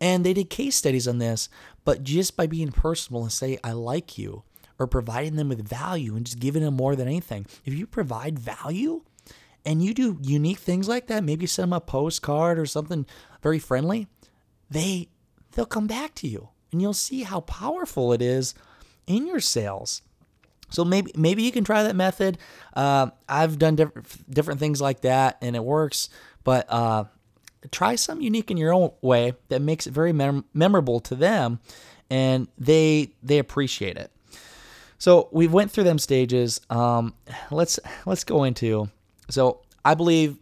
And 0.00 0.24
they 0.24 0.32
did 0.32 0.50
case 0.50 0.76
studies 0.76 1.08
on 1.08 1.18
this, 1.18 1.48
but 1.84 2.02
just 2.02 2.36
by 2.36 2.46
being 2.46 2.72
personal 2.72 3.22
and 3.22 3.32
say, 3.32 3.58
I 3.64 3.72
like 3.72 4.18
you, 4.18 4.42
or 4.78 4.86
providing 4.86 5.36
them 5.36 5.48
with 5.48 5.66
value 5.66 6.16
and 6.16 6.26
just 6.26 6.38
giving 6.38 6.62
them 6.62 6.74
more 6.74 6.96
than 6.96 7.08
anything. 7.08 7.46
If 7.64 7.74
you 7.74 7.86
provide 7.86 8.38
value 8.38 9.02
and 9.64 9.82
you 9.82 9.94
do 9.94 10.18
unique 10.22 10.58
things 10.58 10.88
like 10.88 11.06
that, 11.06 11.24
maybe 11.24 11.46
send 11.46 11.64
them 11.64 11.76
a 11.76 11.80
postcard 11.80 12.58
or 12.58 12.66
something 12.66 13.06
very 13.42 13.58
friendly, 13.58 14.06
they 14.70 15.08
they'll 15.52 15.64
come 15.64 15.86
back 15.86 16.14
to 16.16 16.28
you 16.28 16.50
and 16.70 16.82
you'll 16.82 16.92
see 16.92 17.22
how 17.22 17.40
powerful 17.40 18.12
it 18.12 18.20
is 18.20 18.54
in 19.06 19.26
your 19.26 19.40
sales. 19.40 20.02
So 20.70 20.84
maybe 20.84 21.12
maybe 21.16 21.42
you 21.42 21.52
can 21.52 21.64
try 21.64 21.82
that 21.84 21.96
method. 21.96 22.38
Uh, 22.75 23.08
I've 23.28 23.58
done 23.58 23.76
different 23.76 24.30
different 24.30 24.60
things 24.60 24.80
like 24.80 25.02
that 25.02 25.38
and 25.40 25.54
it 25.54 25.64
works, 25.64 26.08
but 26.44 26.66
uh, 26.68 27.04
try 27.70 27.94
some 27.94 28.20
unique 28.20 28.50
in 28.50 28.56
your 28.56 28.72
own 28.72 28.90
way 29.00 29.34
that 29.48 29.62
makes 29.62 29.86
it 29.86 29.92
very 29.92 30.12
mem- 30.12 30.44
memorable 30.52 31.00
to 31.00 31.14
them, 31.14 31.60
and 32.10 32.48
they 32.58 33.10
they 33.22 33.38
appreciate 33.38 33.96
it. 33.96 34.10
So 34.98 35.28
we 35.30 35.46
went 35.46 35.70
through 35.70 35.84
them 35.84 35.98
stages. 35.98 36.60
Um, 36.70 37.14
let's 37.50 37.78
let's 38.04 38.25
go 38.25 38.44
into. 38.44 38.88
So 39.30 39.62
I 39.84 39.94
believe 39.94 40.36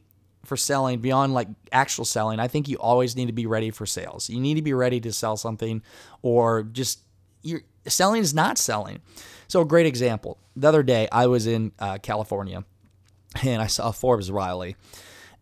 for 0.44 0.56
selling 0.56 1.00
beyond 1.00 1.34
like 1.34 1.48
actual 1.72 2.04
selling, 2.04 2.38
I 2.38 2.48
think 2.48 2.68
you 2.68 2.76
always 2.78 3.16
need 3.16 3.26
to 3.26 3.32
be 3.32 3.46
ready 3.46 3.70
for 3.70 3.86
sales. 3.86 4.28
You 4.28 4.40
need 4.40 4.54
to 4.54 4.62
be 4.62 4.74
ready 4.74 5.00
to 5.00 5.12
sell 5.12 5.36
something, 5.36 5.82
or 6.22 6.62
just 6.62 7.00
you're 7.42 7.62
selling 7.86 8.20
is 8.20 8.34
not 8.34 8.58
selling. 8.58 9.00
So 9.48 9.60
a 9.60 9.64
great 9.64 9.86
example. 9.86 10.38
The 10.56 10.68
other 10.68 10.82
day 10.82 11.08
I 11.12 11.26
was 11.26 11.46
in 11.46 11.72
uh, 11.78 11.98
California, 11.98 12.64
and 13.42 13.60
I 13.60 13.66
saw 13.66 13.90
Forbes 13.90 14.30
Riley. 14.30 14.76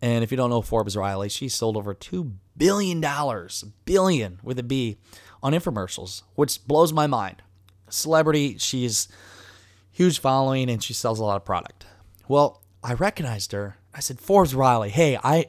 And 0.00 0.24
if 0.24 0.30
you 0.30 0.36
don't 0.36 0.50
know 0.50 0.62
Forbes 0.62 0.96
Riley, 0.96 1.28
she 1.28 1.48
sold 1.48 1.76
over 1.76 1.94
two 1.94 2.32
billion 2.56 3.00
dollars, 3.00 3.64
billion 3.84 4.40
with 4.42 4.58
a 4.58 4.62
B, 4.62 4.98
on 5.42 5.52
infomercials, 5.52 6.22
which 6.34 6.66
blows 6.66 6.92
my 6.92 7.06
mind 7.06 7.42
celebrity. 7.88 8.56
She's 8.58 9.08
huge 9.90 10.18
following 10.18 10.70
and 10.70 10.82
she 10.82 10.94
sells 10.94 11.18
a 11.18 11.24
lot 11.24 11.36
of 11.36 11.44
product. 11.44 11.86
Well, 12.28 12.62
I 12.82 12.94
recognized 12.94 13.52
her. 13.52 13.76
I 13.94 14.00
said, 14.00 14.18
Forbes 14.20 14.54
Riley, 14.54 14.90
hey, 14.90 15.18
I 15.22 15.44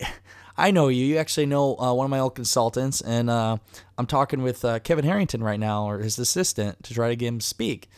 I 0.57 0.71
know 0.71 0.87
you. 0.87 1.05
You 1.05 1.17
actually 1.17 1.47
know 1.47 1.77
uh, 1.77 1.93
one 1.93 2.05
of 2.05 2.11
my 2.11 2.19
old 2.19 2.35
consultants, 2.35 3.01
and 3.01 3.29
uh, 3.29 3.57
I'm 3.97 4.05
talking 4.05 4.43
with 4.43 4.63
uh, 4.63 4.79
Kevin 4.79 5.05
Harrington 5.05 5.43
right 5.43 5.59
now, 5.59 5.89
or 5.89 5.99
his 5.99 6.19
assistant, 6.19 6.83
to 6.83 6.93
try 6.93 7.09
to 7.09 7.15
get 7.15 7.27
him 7.27 7.39
to 7.39 7.45
speak. 7.45 7.89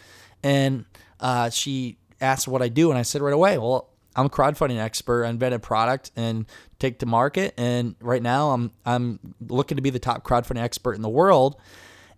And 0.41 0.85
uh, 1.19 1.49
she 1.49 1.97
asked 2.21 2.47
what 2.47 2.61
I 2.61 2.69
do, 2.69 2.89
and 2.89 2.97
I 2.97 3.01
said 3.01 3.21
right 3.21 3.33
away, 3.33 3.57
well, 3.57 3.89
I'm 4.15 4.27
a 4.27 4.29
crowdfunding 4.29 4.79
expert. 4.79 5.25
I 5.25 5.29
invent 5.29 5.53
a 5.53 5.59
product 5.59 6.11
and 6.15 6.45
take 6.79 6.99
to 6.99 7.05
market, 7.05 7.53
and 7.57 7.95
right 7.99 8.23
now 8.23 8.51
I'm 8.51 8.71
I'm 8.85 9.19
looking 9.47 9.75
to 9.75 9.81
be 9.81 9.89
the 9.89 9.99
top 9.99 10.23
crowdfunding 10.23 10.61
expert 10.61 10.93
in 10.93 11.01
the 11.01 11.09
world. 11.09 11.57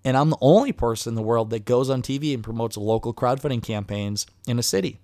And 0.06 0.15
I'm 0.15 0.29
the 0.29 0.38
only 0.39 0.72
person 0.72 1.12
in 1.12 1.15
the 1.15 1.22
world 1.24 1.50
that 1.50 1.65
goes 1.65 1.89
on 1.89 2.01
TV 2.01 2.34
and 2.34 2.44
promotes 2.44 2.77
local 2.77 3.13
crowdfunding 3.13 3.63
campaigns 3.63 4.25
in 4.48 4.58
a 4.60 4.63
city. 4.63 5.00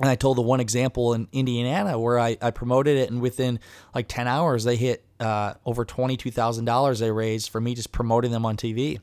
And 0.00 0.10
I 0.10 0.14
told 0.14 0.36
the 0.36 0.42
one 0.42 0.60
example 0.60 1.14
in 1.14 1.26
Indiana 1.32 1.98
where 1.98 2.18
I, 2.18 2.36
I 2.42 2.50
promoted 2.50 2.98
it, 2.98 3.10
and 3.10 3.20
within 3.20 3.60
like 3.94 4.08
10 4.08 4.28
hours, 4.28 4.64
they 4.64 4.76
hit 4.76 5.04
uh, 5.20 5.54
over 5.64 5.84
$22,000 5.84 7.00
they 7.00 7.10
raised 7.10 7.48
for 7.48 7.60
me 7.60 7.74
just 7.74 7.92
promoting 7.92 8.30
them 8.30 8.44
on 8.44 8.56
TV. 8.56 9.00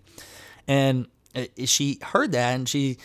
And 0.67 1.07
she 1.65 2.00
heard 2.01 2.33
that 2.33 2.53
and 2.53 2.69
she, 2.69 2.97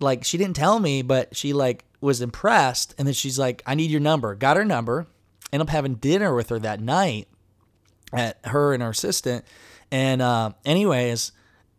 like, 0.00 0.24
she 0.24 0.38
didn't 0.38 0.56
tell 0.56 0.80
me, 0.80 1.02
but 1.02 1.36
she, 1.36 1.52
like, 1.52 1.84
was 2.00 2.22
impressed. 2.22 2.94
And 2.98 3.06
then 3.06 3.14
she's 3.14 3.38
like, 3.38 3.62
I 3.66 3.74
need 3.74 3.90
your 3.90 4.00
number. 4.00 4.34
Got 4.34 4.56
her 4.56 4.64
number. 4.64 5.06
end 5.52 5.62
up 5.62 5.68
having 5.68 5.96
dinner 5.96 6.34
with 6.34 6.48
her 6.48 6.58
that 6.60 6.80
night 6.80 7.28
at 8.12 8.38
her 8.46 8.72
and 8.72 8.82
her 8.82 8.90
assistant. 8.90 9.44
And, 9.90 10.22
uh, 10.22 10.52
anyways, 10.64 11.32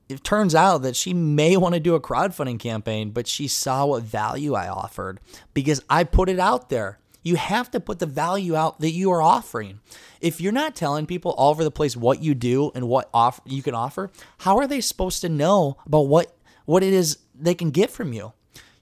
it 0.07 0.23
turns 0.23 0.53
out 0.53 0.83
that 0.83 0.95
she 0.95 1.13
may 1.13 1.57
want 1.57 1.73
to 1.73 1.79
do 1.79 1.95
a 1.95 2.01
crowdfunding 2.01 2.59
campaign, 2.59 3.09
but 3.09 3.27
she 3.27 3.47
saw 3.47 3.85
what 3.85 4.03
value 4.03 4.53
I 4.53 4.67
offered 4.67 5.19
because 5.53 5.81
I 5.89 6.03
put 6.03 6.29
it 6.29 6.39
out 6.39 6.69
there. 6.69 6.99
You 7.23 7.37
have 7.37 7.71
to 7.71 7.79
put 7.79 7.97
the 7.97 8.05
value 8.05 8.55
out 8.55 8.79
that 8.81 8.91
you 8.91 9.09
are 9.09 9.21
offering. 9.21 9.79
If 10.21 10.39
you're 10.39 10.51
not 10.51 10.75
telling 10.75 11.07
people 11.07 11.31
all 11.31 11.49
over 11.49 11.63
the 11.63 11.71
place 11.71 11.97
what 11.97 12.21
you 12.21 12.35
do 12.35 12.71
and 12.75 12.87
what 12.87 13.09
off 13.15 13.41
you 13.45 13.63
can 13.63 13.73
offer, 13.73 14.11
how 14.39 14.57
are 14.57 14.67
they 14.67 14.79
supposed 14.79 15.21
to 15.21 15.29
know 15.29 15.77
about 15.87 16.01
what 16.01 16.37
what 16.65 16.83
it 16.83 16.93
is 16.93 17.17
they 17.33 17.55
can 17.55 17.71
get 17.71 17.89
from 17.89 18.13
you? 18.13 18.33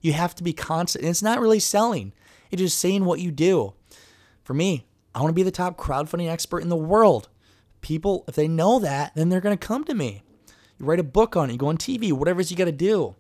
You 0.02 0.12
have 0.12 0.36
to 0.36 0.44
be 0.44 0.52
constant. 0.52 1.06
It's 1.06 1.24
not 1.24 1.40
really 1.40 1.60
selling. 1.60 2.12
It's 2.52 2.62
just 2.62 2.80
saying 2.80 3.06
what 3.06 3.22
you 3.22 3.32
do. 3.32 3.74
For 4.44 4.54
me, 4.54 4.86
I 5.16 5.22
want 5.22 5.30
to 5.30 5.34
be 5.34 5.44
the 5.44 5.52
top 5.52 5.78
crowdfunding 5.78 6.30
expert 6.30 6.60
in 6.60 6.70
the 6.70 6.76
world. 6.76 7.30
People, 7.80 8.26
if 8.28 8.36
they 8.36 8.50
know 8.50 8.80
that, 8.80 9.16
then 9.16 9.30
they're 9.30 9.42
going 9.42 9.58
to 9.58 9.68
come 9.68 9.86
to 9.86 9.94
me. 9.94 10.22
You 10.84 10.90
write 10.90 11.00
a 11.00 11.04
book 11.04 11.38
on 11.38 11.50
it, 11.50 11.54
you 11.54 11.58
go 11.58 11.68
on 11.68 11.78
TV, 11.78 12.12
whatever 12.12 12.42
it 12.42 12.44
is 12.44 12.52
you 12.52 12.58
got 12.58 12.66
to 12.66 12.72
do. 12.74 13.16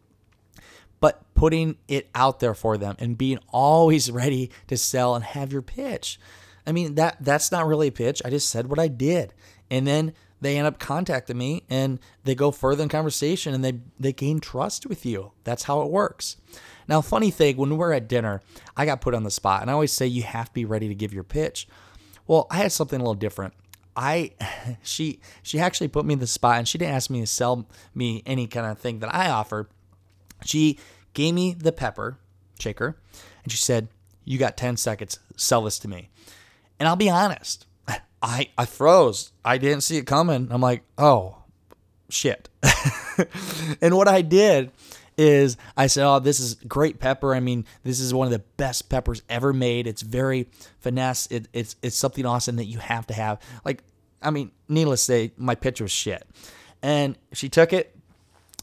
But 1.00 1.24
putting 1.34 1.77
it 1.88 2.10
out 2.13 2.41
there 2.41 2.53
for 2.53 2.77
them 2.77 2.98
and 3.00 3.17
being 3.17 3.39
always 3.50 4.12
ready 4.12 4.51
to 4.67 4.75
sell 4.75 5.15
and 5.15 5.24
have 5.24 5.53
your 5.53 5.62
pitch. 5.62 6.20
I 6.67 6.74
mean, 6.74 6.96
that 6.96 7.17
that's 7.22 7.53
not 7.53 7.65
really 7.65 7.88
a 7.88 7.91
pitch. 7.91 8.22
I 8.25 8.29
just 8.29 8.50
said 8.50 8.67
what 8.67 8.79
I 8.79 8.89
did. 8.89 9.34
And 9.72 9.88
then 9.88 10.13
they 10.41 10.58
end 10.58 10.67
up 10.67 10.77
contacting 10.77 11.38
me 11.38 11.63
and 11.70 12.00
they 12.25 12.36
go 12.36 12.51
further 12.51 12.84
in 12.84 12.89
conversation 12.89 13.53
and 13.53 13.63
they 13.63 13.79
they 13.98 14.12
gain 14.12 14.41
trust 14.41 14.86
with 14.86 15.05
you. 15.05 15.32
That's 15.46 15.63
how 15.63 15.82
it 15.84 15.89
works. 15.89 16.36
Now, 16.89 17.00
funny 17.00 17.32
thing, 17.32 17.55
when 17.55 17.77
we're 17.77 17.93
at 17.93 18.10
dinner, 18.10 18.41
I 18.75 18.86
got 18.86 19.00
put 19.00 19.15
on 19.15 19.24
the 19.24 19.32
spot, 19.32 19.62
and 19.62 19.72
I 19.72 19.74
always 19.74 19.93
say 19.93 20.05
you 20.05 20.24
have 20.24 20.48
to 20.48 20.53
be 20.53 20.65
ready 20.65 20.89
to 20.89 20.96
give 20.96 21.13
your 21.13 21.24
pitch. 21.24 21.65
Well, 22.27 22.46
I 22.51 22.58
had 22.58 22.74
something 22.74 23.00
a 23.00 23.03
little 23.03 23.15
different. 23.15 23.53
I 23.95 24.31
she 24.83 25.19
she 25.41 25.59
actually 25.59 25.88
put 25.88 26.05
me 26.05 26.13
in 26.13 26.19
the 26.19 26.27
spot 26.27 26.57
and 26.57 26.67
she 26.67 26.77
didn't 26.77 26.95
ask 26.95 27.09
me 27.09 27.21
to 27.21 27.27
sell 27.27 27.67
me 27.93 28.23
any 28.25 28.47
kind 28.47 28.65
of 28.65 28.79
thing 28.79 29.00
that 29.00 29.13
I 29.13 29.29
offer. 29.29 29.69
She 30.45 30.79
gave 31.13 31.33
me 31.33 31.53
the 31.53 31.71
pepper 31.71 32.17
shaker 32.59 32.97
and 33.43 33.51
she 33.51 33.57
said, 33.57 33.88
"You 34.25 34.38
got 34.38 34.57
10 34.57 34.77
seconds. 34.77 35.19
Sell 35.35 35.63
this 35.63 35.79
to 35.79 35.88
me." 35.88 36.09
And 36.79 36.88
I'll 36.88 36.95
be 36.95 37.09
honest, 37.09 37.65
I 38.21 38.50
I 38.57 38.65
froze. 38.65 39.31
I 39.45 39.57
didn't 39.57 39.81
see 39.81 39.97
it 39.97 40.07
coming. 40.07 40.47
I'm 40.51 40.62
like, 40.62 40.83
"Oh, 40.97 41.43
shit." 42.09 42.50
and 43.81 43.95
what 43.95 44.07
I 44.07 44.21
did 44.21 44.71
is 45.17 45.58
I 45.77 45.88
said, 45.88 46.05
"Oh, 46.05 46.20
this 46.20 46.39
is 46.39 46.55
great 46.55 47.00
pepper. 47.00 47.34
I 47.36 47.39
mean, 47.39 47.65
this 47.84 48.00
is 48.00 48.13
one 48.13 48.27
of 48.27 48.32
the 48.32 48.43
best 48.58 48.89
peppers 48.89 49.22
ever 49.29 49.53
made. 49.53 49.88
It's 49.88 50.01
very 50.01 50.48
finesse. 50.79 51.27
It, 51.27 51.48
it's 51.53 51.75
it's 51.82 51.96
something 51.96 52.25
awesome 52.25 52.55
that 52.58 52.65
you 52.65 52.79
have 52.79 53.08
to 53.08 53.13
have." 53.13 53.39
Like, 53.63 53.84
I 54.22 54.32
mean, 54.32 54.51
needless 54.67 55.01
to 55.01 55.05
say, 55.05 55.32
my 55.38 55.55
pitch 55.55 55.82
was 55.82 55.91
shit. 55.91 56.25
And 56.82 57.17
she 57.32 57.50
took 57.50 57.72
it, 57.74 57.96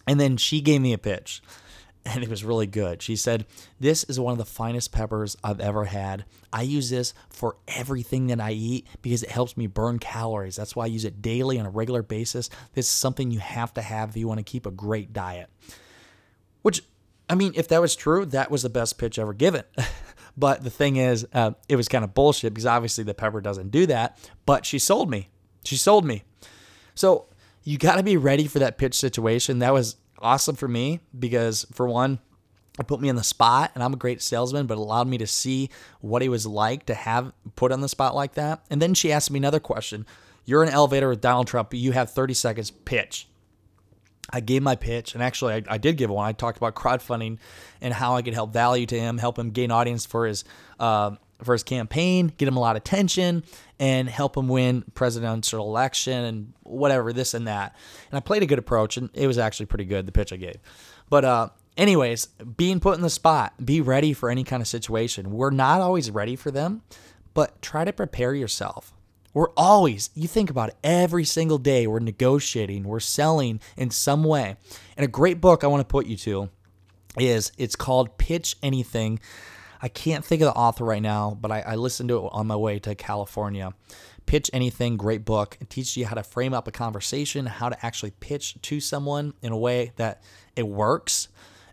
and 0.07 0.21
then 0.21 0.37
she 0.37 0.61
gave 0.61 0.81
me 0.81 0.93
a 0.93 0.99
pitch, 0.99 1.43
and 2.05 2.23
it 2.23 2.29
was 2.29 2.45
really 2.45 2.67
good. 2.67 3.03
She 3.03 3.17
said, 3.17 3.47
"This 3.79 4.05
is 4.05 4.19
one 4.19 4.33
of 4.33 4.39
the 4.39 4.45
finest 4.45 4.93
peppers 4.93 5.37
I've 5.43 5.61
ever 5.61 5.87
had. 5.87 6.25
I 6.53 6.63
use 6.63 6.91
this 6.91 7.15
for 7.29 7.57
everything 7.69 8.27
that 8.27 8.41
I 8.41 8.51
eat 8.51 8.87
because 9.03 9.23
it 9.23 9.31
helps 9.31 9.57
me 9.57 9.69
burn 9.69 10.01
calories. 10.01 10.57
That's 10.57 10.75
why 10.75 10.85
I 10.85 10.89
use 10.89 11.05
it 11.05 11.23
daily 11.23 11.61
on 11.61 11.67
a 11.67 11.71
regular 11.71 12.03
basis. 12.03 12.51
This 12.75 12.87
is 12.87 12.91
something 12.91 13.31
you 13.31 13.39
have 13.39 13.73
to 13.75 13.83
have 13.83 14.11
if 14.11 14.17
you 14.17 14.27
want 14.27 14.39
to 14.39 14.45
keep 14.45 14.67
a 14.67 14.71
great 14.71 15.13
diet." 15.13 15.49
Which, 16.63 16.83
I 17.29 17.35
mean, 17.35 17.53
if 17.55 17.69
that 17.69 17.81
was 17.81 17.97
true, 17.97 18.27
that 18.27 18.51
was 18.51 18.63
the 18.63 18.69
best 18.69 18.99
pitch 18.99 19.19
ever 19.19 19.33
given. 19.33 19.65
but 20.37 20.63
the 20.63 20.71
thing 20.71 20.97
is, 20.97 21.27
uh, 21.33 21.53
it 21.69 21.77
was 21.77 21.89
kind 21.89 22.05
of 22.05 22.15
bullshit 22.15 22.53
because 22.53 22.67
obviously 22.67 23.05
the 23.05 23.15
pepper 23.15 23.41
doesn't 23.41 23.71
do 23.71 23.87
that. 23.87 24.19
But 24.47 24.67
she 24.67 24.79
sold 24.79 25.11
me. 25.11 25.29
She 25.65 25.77
sold 25.77 26.05
me. 26.05 26.23
So 26.95 27.27
you 27.65 27.79
got 27.79 27.97
to 27.97 28.03
be 28.03 28.17
ready 28.17 28.47
for 28.47 28.59
that 28.59 28.79
pitch 28.79 28.95
situation. 28.95 29.61
That 29.61 29.73
was 29.73 29.97
awesome 30.19 30.57
for 30.57 30.69
me 30.69 31.01
because, 31.19 31.67
for 31.73 31.87
one, 31.89 32.19
it 32.79 32.87
put 32.87 33.01
me 33.01 33.09
on 33.11 33.17
the 33.17 33.23
spot 33.23 33.73
and 33.75 33.83
I'm 33.83 33.93
a 33.93 33.97
great 33.97 34.23
salesman, 34.23 34.67
but 34.67 34.75
it 34.75 34.81
allowed 34.81 35.09
me 35.09 35.19
to 35.19 35.27
see 35.27 35.71
what 36.01 36.23
it 36.23 36.29
was 36.29 36.47
like 36.47 36.87
to 36.87 36.95
have 36.95 37.33
put 37.57 37.73
on 37.73 37.81
the 37.81 37.89
spot 37.89 38.15
like 38.15 38.35
that. 38.35 38.65
And 38.71 38.81
then 38.81 38.95
she 38.95 39.13
asked 39.13 39.31
me 39.31 39.39
another 39.39 39.61
question. 39.61 40.07
You're 40.45 40.63
an 40.63 40.71
elevator 40.71 41.09
with 41.09 41.21
Donald 41.21 41.47
Trump, 41.47 41.75
you 41.75 41.93
have 41.93 42.11
30 42.11 42.35
seconds, 42.35 42.71
pitch. 42.71 43.29
I 44.33 44.41
gave 44.41 44.63
my 44.63 44.77
pitch, 44.77 45.15
and 45.15 45.23
actually, 45.23 45.55
I, 45.55 45.63
I, 45.69 45.79
did 45.79 45.97
give 45.97 46.11
one. 46.11 46.27
I 46.27 46.33
talked 46.33 46.57
about 46.57 46.75
crowdfunding 46.75 47.39
and 47.81 47.93
how 47.93 48.15
I 48.15 48.23
could 48.23 48.35
help 48.35 48.53
value 48.53 48.87
to 48.87 48.99
him, 48.99 49.19
help 49.19 49.39
him 49.39 49.51
gain 49.51 49.71
audience 49.71 50.07
for 50.07 50.27
his 50.27 50.45
uh, 50.79 51.17
for 51.43 51.53
his 51.53 51.63
campaign, 51.63 52.33
get 52.37 52.49
him 52.49 52.57
a 52.57 52.61
lot 52.61 52.77
of 52.77 52.83
attention, 52.83 53.45
and 53.79 54.09
help 54.09 54.37
him 54.37 54.49
win 54.49 54.85
presidential 54.95 55.67
election 55.67 56.25
and 56.25 56.53
whatever 56.63 57.13
this 57.13 57.35
and 57.35 57.49
that. 57.49 57.75
And 58.11 58.17
I 58.17 58.21
played 58.21 58.43
a 58.43 58.47
good 58.47 58.59
approach, 58.59 58.97
and 58.97 59.11
it 59.15 59.27
was 59.27 59.39
actually 59.39 59.67
pretty 59.67 59.85
good 59.85 60.07
the 60.07 60.13
pitch 60.13 60.33
I 60.33 60.37
gave. 60.37 60.57
But 61.09 61.25
uh, 61.25 61.49
anyways, 61.77 62.27
being 62.57 62.81
put 62.81 62.97
in 62.97 63.03
the 63.03 63.11
spot, 63.11 63.55
be 63.65 63.81
ready 63.81 64.13
for 64.13 64.31
any 64.31 64.45
kind 64.45 64.61
of 64.61 64.69
situation. 64.69 65.31
We're 65.31 65.51
not 65.51 65.81
always 65.81 66.11
ready 66.11 66.37
for 66.37 66.51
them, 66.51 66.83
but 67.35 67.61
try 67.63 67.85
to 67.85 67.93
prepare 67.93 68.35
yourself. 68.35 68.93
We're 69.33 69.51
always, 69.57 70.11
you 70.15 70.27
think 70.27 70.51
about 70.51 70.71
it, 70.71 70.77
every 70.83 71.25
single 71.25 71.59
day 71.59 71.87
we're 71.87 72.01
negotiating, 72.01 72.85
we're 72.85 73.01
selling 73.01 73.61
in 73.77 73.91
some 73.91 74.25
way. 74.25 74.57
And 74.97 75.05
a 75.05 75.09
great 75.09 75.41
book 75.41 75.63
I 75.63 75.69
want 75.69 75.81
to 75.83 75.91
put 75.91 76.07
you 76.07 76.17
to 76.17 76.51
is 77.19 77.53
it's 77.57 77.77
called 77.77 78.19
Pitch 78.19 78.57
Anything. 78.63 79.21
I 79.83 79.89
can't 79.89 80.25
think 80.25 80.43
of 80.43 80.47
the 80.47 80.59
author 80.59 80.85
right 80.85 81.03
now, 81.03 81.39
but 81.41 81.51
I, 81.51 81.61
I 81.61 81.75
listened 81.77 82.09
to 82.09 82.27
it 82.27 82.31
on 82.33 82.47
my 82.47 82.57
way 82.57 82.79
to 82.81 82.95
California. 82.95 83.73
Pitch 84.27 84.51
Anything, 84.53 84.97
great 84.97 85.25
book. 85.25 85.57
It 85.61 85.71
teaches 85.71 85.97
you 85.97 86.07
how 86.07 86.15
to 86.15 86.23
frame 86.23 86.53
up 86.53 86.69
a 86.69 86.73
conversation, 86.73 87.47
how 87.47 87.69
to 87.69 87.87
actually 87.87 88.13
pitch 88.21 88.61
to 88.63 88.81
someone 88.81 89.35
in 89.43 89.53
a 89.53 89.57
way 89.57 89.93
that 89.97 90.23
it 90.57 90.69
works. 90.69 91.29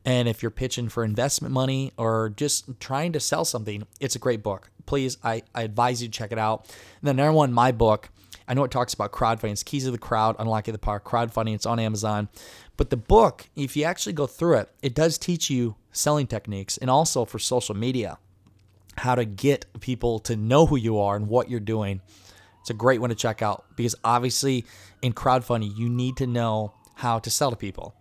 And 0.05 0.29
if 0.29 0.41
you're 0.41 0.51
pitching 0.51 0.89
for 0.89 1.03
investment 1.03 1.53
money 1.53 1.91
or 1.97 2.29
just 2.29 2.79
trying 2.79 3.13
to 3.13 3.19
sell 3.19 3.45
something, 3.45 3.85
it's 3.99 4.15
a 4.15 4.19
great 4.19 4.41
book. 4.41 4.69
Please, 4.87 5.17
I, 5.23 5.43
I 5.53 5.61
advise 5.61 6.01
you 6.01 6.07
to 6.07 6.11
check 6.11 6.31
it 6.31 6.39
out. 6.39 6.65
And 7.01 7.07
the 7.07 7.13
number 7.13 7.33
one, 7.33 7.53
my 7.53 7.71
book, 7.71 8.09
I 8.47 8.53
know 8.55 8.63
it 8.63 8.71
talks 8.71 8.93
about 8.93 9.11
crowdfunding. 9.11 9.51
It's 9.51 9.63
Keys 9.63 9.85
of 9.85 9.91
the 9.91 9.99
Crowd, 9.99 10.35
Unlocking 10.39 10.71
the 10.71 10.79
Power 10.79 10.99
Crowdfunding. 10.99 11.53
It's 11.53 11.65
on 11.65 11.79
Amazon. 11.79 12.29
But 12.77 12.89
the 12.89 12.97
book, 12.97 13.49
if 13.55 13.75
you 13.75 13.83
actually 13.83 14.13
go 14.13 14.25
through 14.25 14.57
it, 14.57 14.69
it 14.81 14.95
does 14.95 15.17
teach 15.17 15.49
you 15.49 15.75
selling 15.91 16.27
techniques 16.27 16.77
and 16.77 16.89
also 16.89 17.25
for 17.25 17.39
social 17.39 17.75
media, 17.75 18.17
how 18.97 19.15
to 19.15 19.25
get 19.25 19.65
people 19.79 20.19
to 20.19 20.35
know 20.35 20.65
who 20.65 20.77
you 20.77 20.97
are 20.99 21.15
and 21.15 21.27
what 21.27 21.49
you're 21.49 21.59
doing. 21.59 22.01
It's 22.61 22.69
a 22.69 22.73
great 22.73 23.01
one 23.01 23.09
to 23.09 23.15
check 23.15 23.41
out 23.41 23.65
because 23.75 23.95
obviously 24.03 24.65
in 25.01 25.13
crowdfunding, 25.13 25.77
you 25.77 25.89
need 25.89 26.17
to 26.17 26.27
know 26.27 26.73
how 26.95 27.19
to 27.19 27.29
sell 27.29 27.49
to 27.49 27.55
people. 27.55 27.95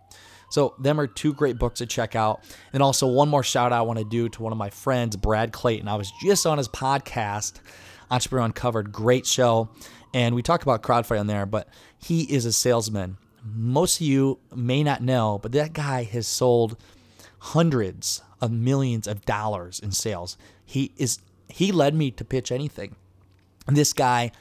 So, 0.49 0.75
them 0.79 0.99
are 0.99 1.07
two 1.07 1.33
great 1.33 1.57
books 1.57 1.79
to 1.79 1.85
check 1.85 2.15
out. 2.15 2.43
And 2.73 2.81
also, 2.81 3.07
one 3.07 3.29
more 3.29 3.43
shout 3.43 3.71
out 3.71 3.79
I 3.79 3.81
want 3.81 3.99
to 3.99 4.05
do 4.05 4.29
to 4.29 4.43
one 4.43 4.51
of 4.51 4.57
my 4.57 4.69
friends, 4.69 5.15
Brad 5.15 5.51
Clayton. 5.51 5.87
I 5.87 5.95
was 5.95 6.11
just 6.23 6.45
on 6.45 6.57
his 6.57 6.67
podcast, 6.67 7.59
Entrepreneur 8.09 8.45
Uncovered. 8.45 8.91
Great 8.91 9.25
show. 9.25 9.69
And 10.13 10.35
we 10.35 10.41
talk 10.41 10.63
about 10.63 10.83
crowdfunding 10.83 11.19
on 11.19 11.27
there, 11.27 11.45
but 11.45 11.67
he 11.99 12.21
is 12.23 12.45
a 12.45 12.53
salesman. 12.53 13.17
Most 13.43 14.01
of 14.01 14.07
you 14.07 14.39
may 14.55 14.83
not 14.83 15.01
know, 15.01 15.39
but 15.41 15.51
that 15.51 15.73
guy 15.73 16.03
has 16.03 16.27
sold 16.27 16.77
hundreds 17.39 18.21
of 18.41 18.51
millions 18.51 19.07
of 19.07 19.25
dollars 19.25 19.79
in 19.79 19.91
sales. 19.91 20.37
He 20.65 20.91
is 20.97 21.19
he 21.49 21.71
led 21.71 21.95
me 21.95 22.11
to 22.11 22.25
pitch 22.25 22.51
anything. 22.51 22.95
And 23.67 23.75
this 23.75 23.93
guy, 23.93 24.31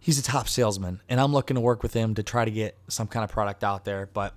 he's 0.00 0.18
a 0.18 0.22
top 0.22 0.48
salesman, 0.48 1.00
and 1.08 1.20
I'm 1.20 1.32
looking 1.32 1.54
to 1.54 1.60
work 1.60 1.82
with 1.82 1.94
him 1.94 2.14
to 2.14 2.22
try 2.22 2.44
to 2.44 2.50
get 2.50 2.76
some 2.88 3.06
kind 3.06 3.24
of 3.24 3.30
product 3.30 3.62
out 3.64 3.84
there. 3.84 4.08
But 4.12 4.34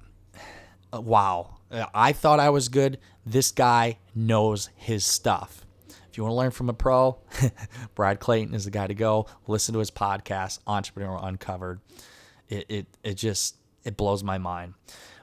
wow, 0.94 1.58
uh, 1.72 1.86
I 1.94 2.14
thought 2.14 2.40
I 2.40 2.50
was 2.50 2.70
good. 2.70 3.00
This 3.26 3.52
guy 3.52 3.98
knows 4.16 4.70
his 4.76 5.06
stuff. 5.06 5.66
If 6.10 6.18
you 6.18 6.24
want 6.24 6.34
to 6.34 6.38
learn 6.38 6.52
from 6.52 6.70
a 6.70 6.74
pro, 6.74 7.18
Brad 7.96 8.20
Clayton 8.20 8.54
is 8.54 8.66
the 8.66 8.72
guy 8.72 8.88
to 8.88 8.94
go. 8.94 9.28
Listen 9.48 9.74
to 9.74 9.80
his 9.80 9.92
podcast, 9.92 10.60
Entrepreneur 10.68 11.18
Uncovered. 11.22 11.80
It, 12.50 12.66
it, 12.68 12.88
it 13.04 13.14
just, 13.14 13.56
it 13.86 13.96
blows 13.96 14.22
my 14.22 14.38
mind. 14.38 14.74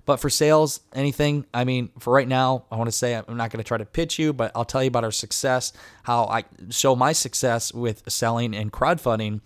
But 0.06 0.20
for 0.20 0.30
sales, 0.30 0.80
anything, 0.94 1.44
I 1.52 1.64
mean, 1.64 1.90
for 1.98 2.14
right 2.14 2.26
now, 2.26 2.64
I 2.72 2.76
want 2.76 2.88
to 2.88 2.96
say 2.96 3.14
I'm 3.14 3.36
not 3.36 3.50
going 3.50 3.62
to 3.62 3.68
try 3.68 3.76
to 3.76 3.84
pitch 3.84 4.18
you, 4.18 4.32
but 4.32 4.50
I'll 4.54 4.64
tell 4.64 4.82
you 4.82 4.88
about 4.88 5.04
our 5.04 5.12
success, 5.12 5.74
how 6.04 6.24
I 6.24 6.44
show 6.70 6.96
my 6.96 7.12
success 7.12 7.74
with 7.74 8.10
selling 8.10 8.56
and 8.56 8.72
crowdfunding. 8.72 9.42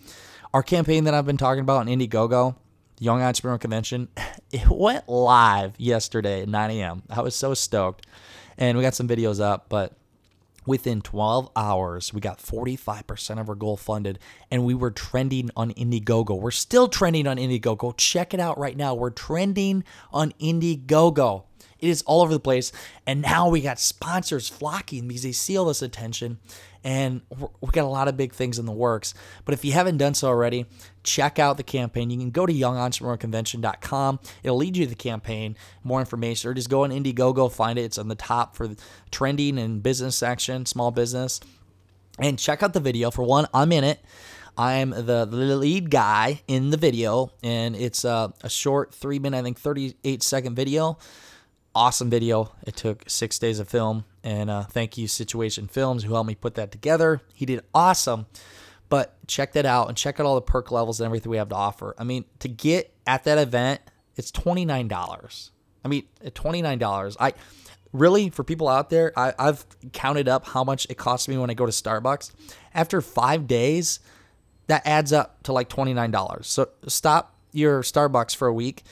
Our 0.53 0.63
campaign 0.63 1.03
that 1.03 1.13
I've 1.13 1.25
been 1.25 1.35
talking 1.35 1.59
about 1.59 1.85
in 1.85 1.99
Indiegogo, 1.99 2.55
Young 3.03 3.21
Entrepreneur 3.21 3.57
Convention, 3.57 4.07
it 4.51 4.69
went 4.69 5.09
live 5.09 5.73
yesterday 5.77 6.43
at 6.43 6.47
9 6.47 6.71
a.m. 6.71 7.03
I 7.09 7.21
was 7.21 7.35
so 7.35 7.53
stoked. 7.53 8.07
And 8.57 8.77
we 8.77 8.83
got 8.83 8.93
some 8.93 9.07
videos 9.07 9.41
up, 9.41 9.65
but 9.67 9.93
within 10.65 11.01
12 11.01 11.49
hours, 11.55 12.13
we 12.13 12.21
got 12.21 12.37
45% 12.37 13.41
of 13.41 13.49
our 13.49 13.55
goal 13.55 13.75
funded 13.75 14.19
and 14.49 14.63
we 14.63 14.73
were 14.73 14.91
trending 14.91 15.49
on 15.57 15.73
Indiegogo. 15.73 16.39
We're 16.39 16.51
still 16.51 16.87
trending 16.87 17.27
on 17.27 17.37
Indiegogo. 17.37 17.97
Check 17.97 18.33
it 18.33 18.39
out 18.39 18.57
right 18.57 18.77
now. 18.77 18.93
We're 18.93 19.09
trending 19.09 19.83
on 20.13 20.31
Indiegogo. 20.39 21.43
It 21.83 21.89
is 21.89 22.01
all 22.03 22.21
over 22.21 22.31
the 22.31 22.39
place. 22.39 22.71
And 23.05 23.21
now 23.21 23.49
we 23.49 23.59
got 23.59 23.77
sponsors 23.77 24.47
flocking 24.47 25.05
because 25.05 25.23
they 25.23 25.33
see 25.33 25.57
all 25.57 25.65
this 25.65 25.81
attention. 25.81 26.39
And 26.81 27.21
we 27.59 27.71
got 27.71 27.83
a 27.83 27.89
lot 27.89 28.07
of 28.07 28.15
big 28.15 28.31
things 28.31 28.57
in 28.57 28.65
the 28.65 28.71
works. 28.71 29.13
But 29.43 29.53
if 29.53 29.65
you 29.65 29.73
haven't 29.73 29.97
done 29.97 30.13
so 30.13 30.29
already, 30.29 30.65
check 31.03 31.39
out 31.39 31.57
the 31.57 31.63
campaign. 31.63 32.09
You 32.09 32.17
can 32.17 32.31
go 32.31 32.45
to 32.45 32.53
youngentrepreneurconvention.com. 32.53 34.19
It'll 34.43 34.55
lead 34.55 34.77
you 34.77 34.85
to 34.85 34.89
the 34.89 34.95
campaign, 34.95 35.57
more 35.83 35.99
information, 35.99 36.49
or 36.49 36.53
just 36.53 36.69
go 36.69 36.85
on 36.85 36.91
Indiegogo, 36.91 37.51
find 37.51 37.77
it. 37.77 37.83
It's 37.83 37.97
on 37.97 38.07
the 38.07 38.15
top 38.15 38.55
for 38.55 38.69
trending 39.11 39.57
and 39.57 39.83
business 39.83 40.15
section, 40.15 40.65
small 40.65 40.89
business. 40.89 41.41
And 42.17 42.39
check 42.39 42.63
out 42.63 42.71
the 42.71 42.79
video. 42.79 43.11
For 43.11 43.23
one, 43.23 43.47
I'm 43.53 43.73
in 43.73 43.83
it. 43.83 43.99
I'm 44.57 44.91
the, 44.91 45.25
the 45.25 45.57
lead 45.57 45.89
guy 45.89 46.43
in 46.47 46.69
the 46.69 46.77
video, 46.77 47.31
and 47.41 47.75
it's 47.75 48.05
a, 48.05 48.31
a 48.41 48.49
short 48.49 48.93
three 48.93 49.19
minute, 49.19 49.37
I 49.37 49.41
think 49.41 49.59
38 49.59 50.23
second 50.23 50.55
video 50.55 50.97
awesome 51.75 52.09
video. 52.09 52.51
It 52.65 52.75
took 52.75 53.03
six 53.09 53.39
days 53.39 53.59
of 53.59 53.67
film, 53.67 54.05
and 54.23 54.49
uh, 54.49 54.63
thank 54.63 54.97
you 54.97 55.07
Situation 55.07 55.67
Films 55.67 56.03
who 56.03 56.13
helped 56.13 56.27
me 56.27 56.35
put 56.35 56.55
that 56.55 56.71
together. 56.71 57.21
He 57.33 57.45
did 57.45 57.61
awesome. 57.73 58.25
But 58.89 59.15
check 59.27 59.53
that 59.53 59.65
out 59.65 59.87
and 59.87 59.97
check 59.97 60.19
out 60.19 60.27
all 60.27 60.35
the 60.35 60.41
perk 60.41 60.69
levels 60.69 60.99
and 60.99 61.05
everything 61.05 61.31
we 61.31 61.37
have 61.37 61.49
to 61.49 61.55
offer. 61.55 61.95
I 61.97 62.03
mean, 62.03 62.25
to 62.39 62.47
get 62.47 62.93
at 63.07 63.23
that 63.23 63.39
event, 63.39 63.81
it's 64.15 64.29
twenty 64.29 64.65
nine 64.65 64.87
dollars. 64.87 65.49
I 65.83 65.87
mean, 65.87 66.03
twenty 66.35 66.61
nine 66.61 66.77
dollars. 66.77 67.17
I 67.19 67.33
really 67.91 68.29
for 68.29 68.43
people 68.43 68.67
out 68.67 68.91
there, 68.91 69.11
I, 69.17 69.33
I've 69.39 69.65
counted 69.93 70.27
up 70.27 70.45
how 70.45 70.63
much 70.63 70.85
it 70.91 70.97
costs 70.97 71.27
me 71.27 71.37
when 71.39 71.49
I 71.49 71.55
go 71.55 71.65
to 71.65 71.71
Starbucks. 71.71 72.31
After 72.75 73.01
five 73.01 73.47
days, 73.47 73.99
that 74.67 74.85
adds 74.85 75.11
up 75.11 75.41
to 75.43 75.53
like 75.53 75.69
twenty 75.69 75.95
nine 75.95 76.11
dollars. 76.11 76.45
So 76.47 76.69
stop 76.87 77.35
your 77.51 77.81
Starbucks 77.81 78.35
for 78.35 78.47
a 78.47 78.53
week 78.53 78.83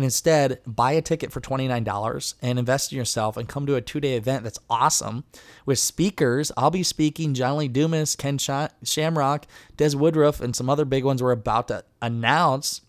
and 0.00 0.04
instead 0.06 0.60
buy 0.66 0.92
a 0.92 1.02
ticket 1.02 1.30
for 1.30 1.42
$29 1.42 2.34
and 2.40 2.58
invest 2.58 2.90
in 2.90 2.96
yourself 2.96 3.36
and 3.36 3.46
come 3.46 3.66
to 3.66 3.74
a 3.74 3.82
two 3.82 4.00
day 4.00 4.16
event 4.16 4.44
that's 4.44 4.58
awesome 4.70 5.24
with 5.66 5.78
speakers. 5.78 6.50
I'll 6.56 6.70
be 6.70 6.82
speaking 6.82 7.34
John 7.34 7.58
Lee 7.58 7.68
Dumas, 7.68 8.16
Ken 8.16 8.38
Shamrock, 8.38 9.44
Des 9.76 9.94
Woodruff, 9.94 10.40
and 10.40 10.56
some 10.56 10.70
other 10.70 10.86
big 10.86 11.04
ones 11.04 11.22
we're 11.22 11.32
about 11.32 11.68
to 11.68 11.84
announce. 12.00 12.80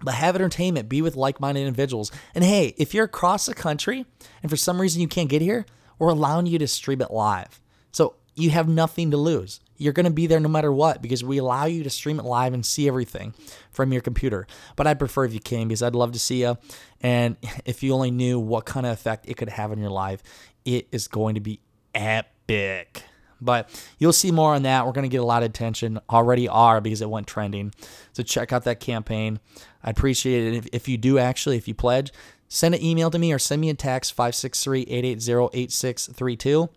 But 0.00 0.14
have 0.14 0.36
entertainment, 0.36 0.88
be 0.88 1.02
with 1.02 1.16
like 1.16 1.38
minded 1.38 1.66
individuals. 1.66 2.10
And 2.34 2.42
hey, 2.42 2.72
if 2.78 2.94
you're 2.94 3.04
across 3.04 3.44
the 3.44 3.52
country 3.52 4.06
and 4.42 4.48
for 4.48 4.56
some 4.56 4.80
reason 4.80 5.02
you 5.02 5.08
can't 5.08 5.28
get 5.28 5.42
here, 5.42 5.66
we're 5.98 6.08
allowing 6.08 6.46
you 6.46 6.58
to 6.60 6.66
stream 6.66 7.02
it 7.02 7.10
live. 7.10 7.60
So 7.92 8.14
you 8.34 8.48
have 8.48 8.70
nothing 8.70 9.10
to 9.10 9.18
lose. 9.18 9.60
You're 9.78 9.92
going 9.92 10.04
to 10.04 10.12
be 10.12 10.26
there 10.26 10.40
no 10.40 10.48
matter 10.48 10.72
what 10.72 11.00
because 11.00 11.24
we 11.24 11.38
allow 11.38 11.64
you 11.64 11.82
to 11.84 11.90
stream 11.90 12.18
it 12.18 12.24
live 12.24 12.52
and 12.52 12.66
see 12.66 12.88
everything 12.88 13.32
from 13.70 13.92
your 13.92 14.02
computer. 14.02 14.46
But 14.76 14.86
I'd 14.86 14.98
prefer 14.98 15.24
if 15.24 15.32
you 15.32 15.40
came 15.40 15.68
because 15.68 15.82
I'd 15.82 15.94
love 15.94 16.12
to 16.12 16.18
see 16.18 16.42
you. 16.42 16.58
And 17.00 17.36
if 17.64 17.82
you 17.82 17.94
only 17.94 18.10
knew 18.10 18.38
what 18.38 18.66
kind 18.66 18.84
of 18.84 18.92
effect 18.92 19.26
it 19.28 19.36
could 19.36 19.48
have 19.48 19.70
on 19.70 19.78
your 19.78 19.90
life, 19.90 20.22
it 20.64 20.88
is 20.92 21.08
going 21.08 21.36
to 21.36 21.40
be 21.40 21.60
epic. 21.94 23.04
But 23.40 23.70
you'll 23.98 24.12
see 24.12 24.32
more 24.32 24.54
on 24.54 24.62
that. 24.64 24.84
We're 24.84 24.92
going 24.92 25.08
to 25.08 25.08
get 25.08 25.20
a 25.20 25.26
lot 25.26 25.42
of 25.42 25.50
attention. 25.50 26.00
Already 26.10 26.48
are 26.48 26.80
because 26.80 27.00
it 27.00 27.08
went 27.08 27.26
trending. 27.26 27.72
So 28.12 28.22
check 28.22 28.52
out 28.52 28.64
that 28.64 28.80
campaign. 28.80 29.38
I 29.82 29.90
appreciate 29.90 30.48
it. 30.52 30.56
If, 30.56 30.66
if 30.72 30.88
you 30.88 30.98
do 30.98 31.18
actually, 31.18 31.56
if 31.56 31.68
you 31.68 31.74
pledge, 31.74 32.12
send 32.48 32.74
an 32.74 32.82
email 32.82 33.10
to 33.10 33.18
me 33.18 33.32
or 33.32 33.38
send 33.38 33.60
me 33.60 33.70
a 33.70 33.74
text 33.74 34.12
563 34.14 34.82
880 34.82 35.56
8632 35.56 36.68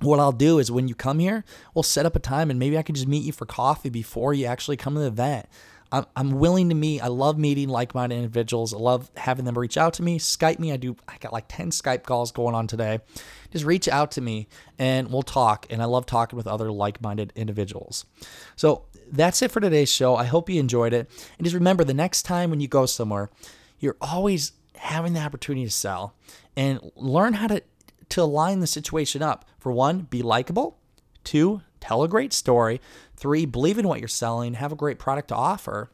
what 0.00 0.20
I'll 0.20 0.32
do 0.32 0.58
is 0.58 0.70
when 0.70 0.88
you 0.88 0.94
come 0.94 1.18
here, 1.18 1.44
we'll 1.74 1.82
set 1.82 2.06
up 2.06 2.16
a 2.16 2.20
time 2.20 2.50
and 2.50 2.58
maybe 2.58 2.76
I 2.76 2.82
can 2.82 2.94
just 2.94 3.06
meet 3.06 3.24
you 3.24 3.32
for 3.32 3.46
coffee 3.46 3.90
before 3.90 4.34
you 4.34 4.46
actually 4.46 4.76
come 4.76 4.94
to 4.94 5.00
the 5.00 5.06
event. 5.06 5.46
I'm, 5.92 6.06
I'm 6.16 6.30
willing 6.32 6.70
to 6.70 6.74
meet. 6.74 7.00
I 7.02 7.06
love 7.06 7.38
meeting 7.38 7.68
like-minded 7.68 8.16
individuals. 8.16 8.74
I 8.74 8.78
love 8.78 9.10
having 9.16 9.44
them 9.44 9.56
reach 9.56 9.76
out 9.76 9.94
to 9.94 10.02
me. 10.02 10.18
Skype 10.18 10.58
me. 10.58 10.72
I 10.72 10.76
do. 10.76 10.96
I 11.06 11.16
got 11.18 11.32
like 11.32 11.44
10 11.46 11.70
Skype 11.70 12.02
calls 12.02 12.32
going 12.32 12.54
on 12.54 12.66
today. 12.66 12.98
Just 13.52 13.64
reach 13.64 13.86
out 13.86 14.10
to 14.12 14.20
me 14.20 14.48
and 14.76 15.12
we'll 15.12 15.22
talk. 15.22 15.66
And 15.70 15.80
I 15.80 15.84
love 15.84 16.04
talking 16.04 16.36
with 16.36 16.48
other 16.48 16.72
like-minded 16.72 17.32
individuals. 17.36 18.06
So 18.56 18.86
that's 19.12 19.40
it 19.42 19.52
for 19.52 19.60
today's 19.60 19.92
show. 19.92 20.16
I 20.16 20.24
hope 20.24 20.50
you 20.50 20.58
enjoyed 20.58 20.92
it. 20.92 21.08
And 21.38 21.44
just 21.44 21.54
remember 21.54 21.84
the 21.84 21.94
next 21.94 22.22
time 22.22 22.50
when 22.50 22.60
you 22.60 22.66
go 22.66 22.86
somewhere, 22.86 23.30
you're 23.78 23.96
always 24.00 24.52
having 24.76 25.12
the 25.12 25.20
opportunity 25.20 25.64
to 25.64 25.70
sell 25.70 26.14
and 26.56 26.80
learn 26.96 27.34
how 27.34 27.46
to 27.46 27.62
to 28.10 28.22
align 28.22 28.60
the 28.60 28.66
situation 28.66 29.22
up. 29.22 29.44
For 29.58 29.72
one, 29.72 30.02
be 30.02 30.22
likable. 30.22 30.78
Two, 31.22 31.62
tell 31.80 32.02
a 32.02 32.08
great 32.08 32.32
story. 32.32 32.80
Three, 33.16 33.46
believe 33.46 33.78
in 33.78 33.88
what 33.88 34.00
you're 34.00 34.08
selling, 34.08 34.54
have 34.54 34.72
a 34.72 34.76
great 34.76 34.98
product 34.98 35.28
to 35.28 35.34
offer. 35.34 35.90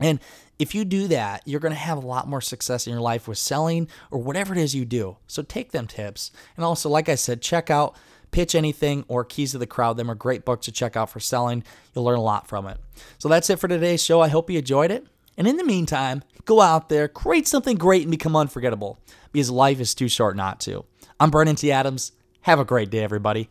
And 0.00 0.20
if 0.58 0.74
you 0.74 0.84
do 0.84 1.08
that, 1.08 1.42
you're 1.46 1.60
going 1.60 1.72
to 1.72 1.78
have 1.78 2.02
a 2.02 2.06
lot 2.06 2.28
more 2.28 2.40
success 2.40 2.86
in 2.86 2.92
your 2.92 3.02
life 3.02 3.28
with 3.28 3.38
selling 3.38 3.88
or 4.10 4.18
whatever 4.18 4.54
it 4.54 4.60
is 4.60 4.74
you 4.74 4.84
do. 4.84 5.16
So 5.26 5.42
take 5.42 5.72
them 5.72 5.86
tips. 5.86 6.30
And 6.56 6.64
also, 6.64 6.88
like 6.88 7.08
I 7.08 7.14
said, 7.14 7.42
check 7.42 7.70
out 7.70 7.96
Pitch 8.30 8.54
Anything 8.54 9.04
or 9.08 9.24
Keys 9.24 9.52
to 9.52 9.58
the 9.58 9.66
Crowd. 9.66 9.96
Them 9.96 10.10
are 10.10 10.14
great 10.14 10.44
books 10.44 10.66
to 10.66 10.72
check 10.72 10.96
out 10.96 11.10
for 11.10 11.20
selling. 11.20 11.64
You'll 11.94 12.04
learn 12.04 12.18
a 12.18 12.22
lot 12.22 12.46
from 12.46 12.66
it. 12.66 12.78
So 13.18 13.28
that's 13.28 13.50
it 13.50 13.58
for 13.58 13.68
today's 13.68 14.02
show. 14.02 14.20
I 14.20 14.28
hope 14.28 14.50
you 14.50 14.58
enjoyed 14.58 14.90
it. 14.90 15.06
And 15.36 15.48
in 15.48 15.56
the 15.56 15.64
meantime, 15.64 16.22
go 16.44 16.60
out 16.60 16.88
there, 16.88 17.08
create 17.08 17.48
something 17.48 17.76
great, 17.76 18.02
and 18.02 18.10
become 18.10 18.36
unforgettable 18.36 18.98
because 19.32 19.50
life 19.50 19.80
is 19.80 19.94
too 19.94 20.08
short 20.08 20.36
not 20.36 20.60
to. 20.60 20.84
I'm 21.22 21.28
Brandon 21.30 21.54
T. 21.54 21.70
Adams. 21.70 22.12
Have 22.40 22.58
a 22.58 22.64
great 22.64 22.88
day, 22.88 23.00
everybody. 23.00 23.50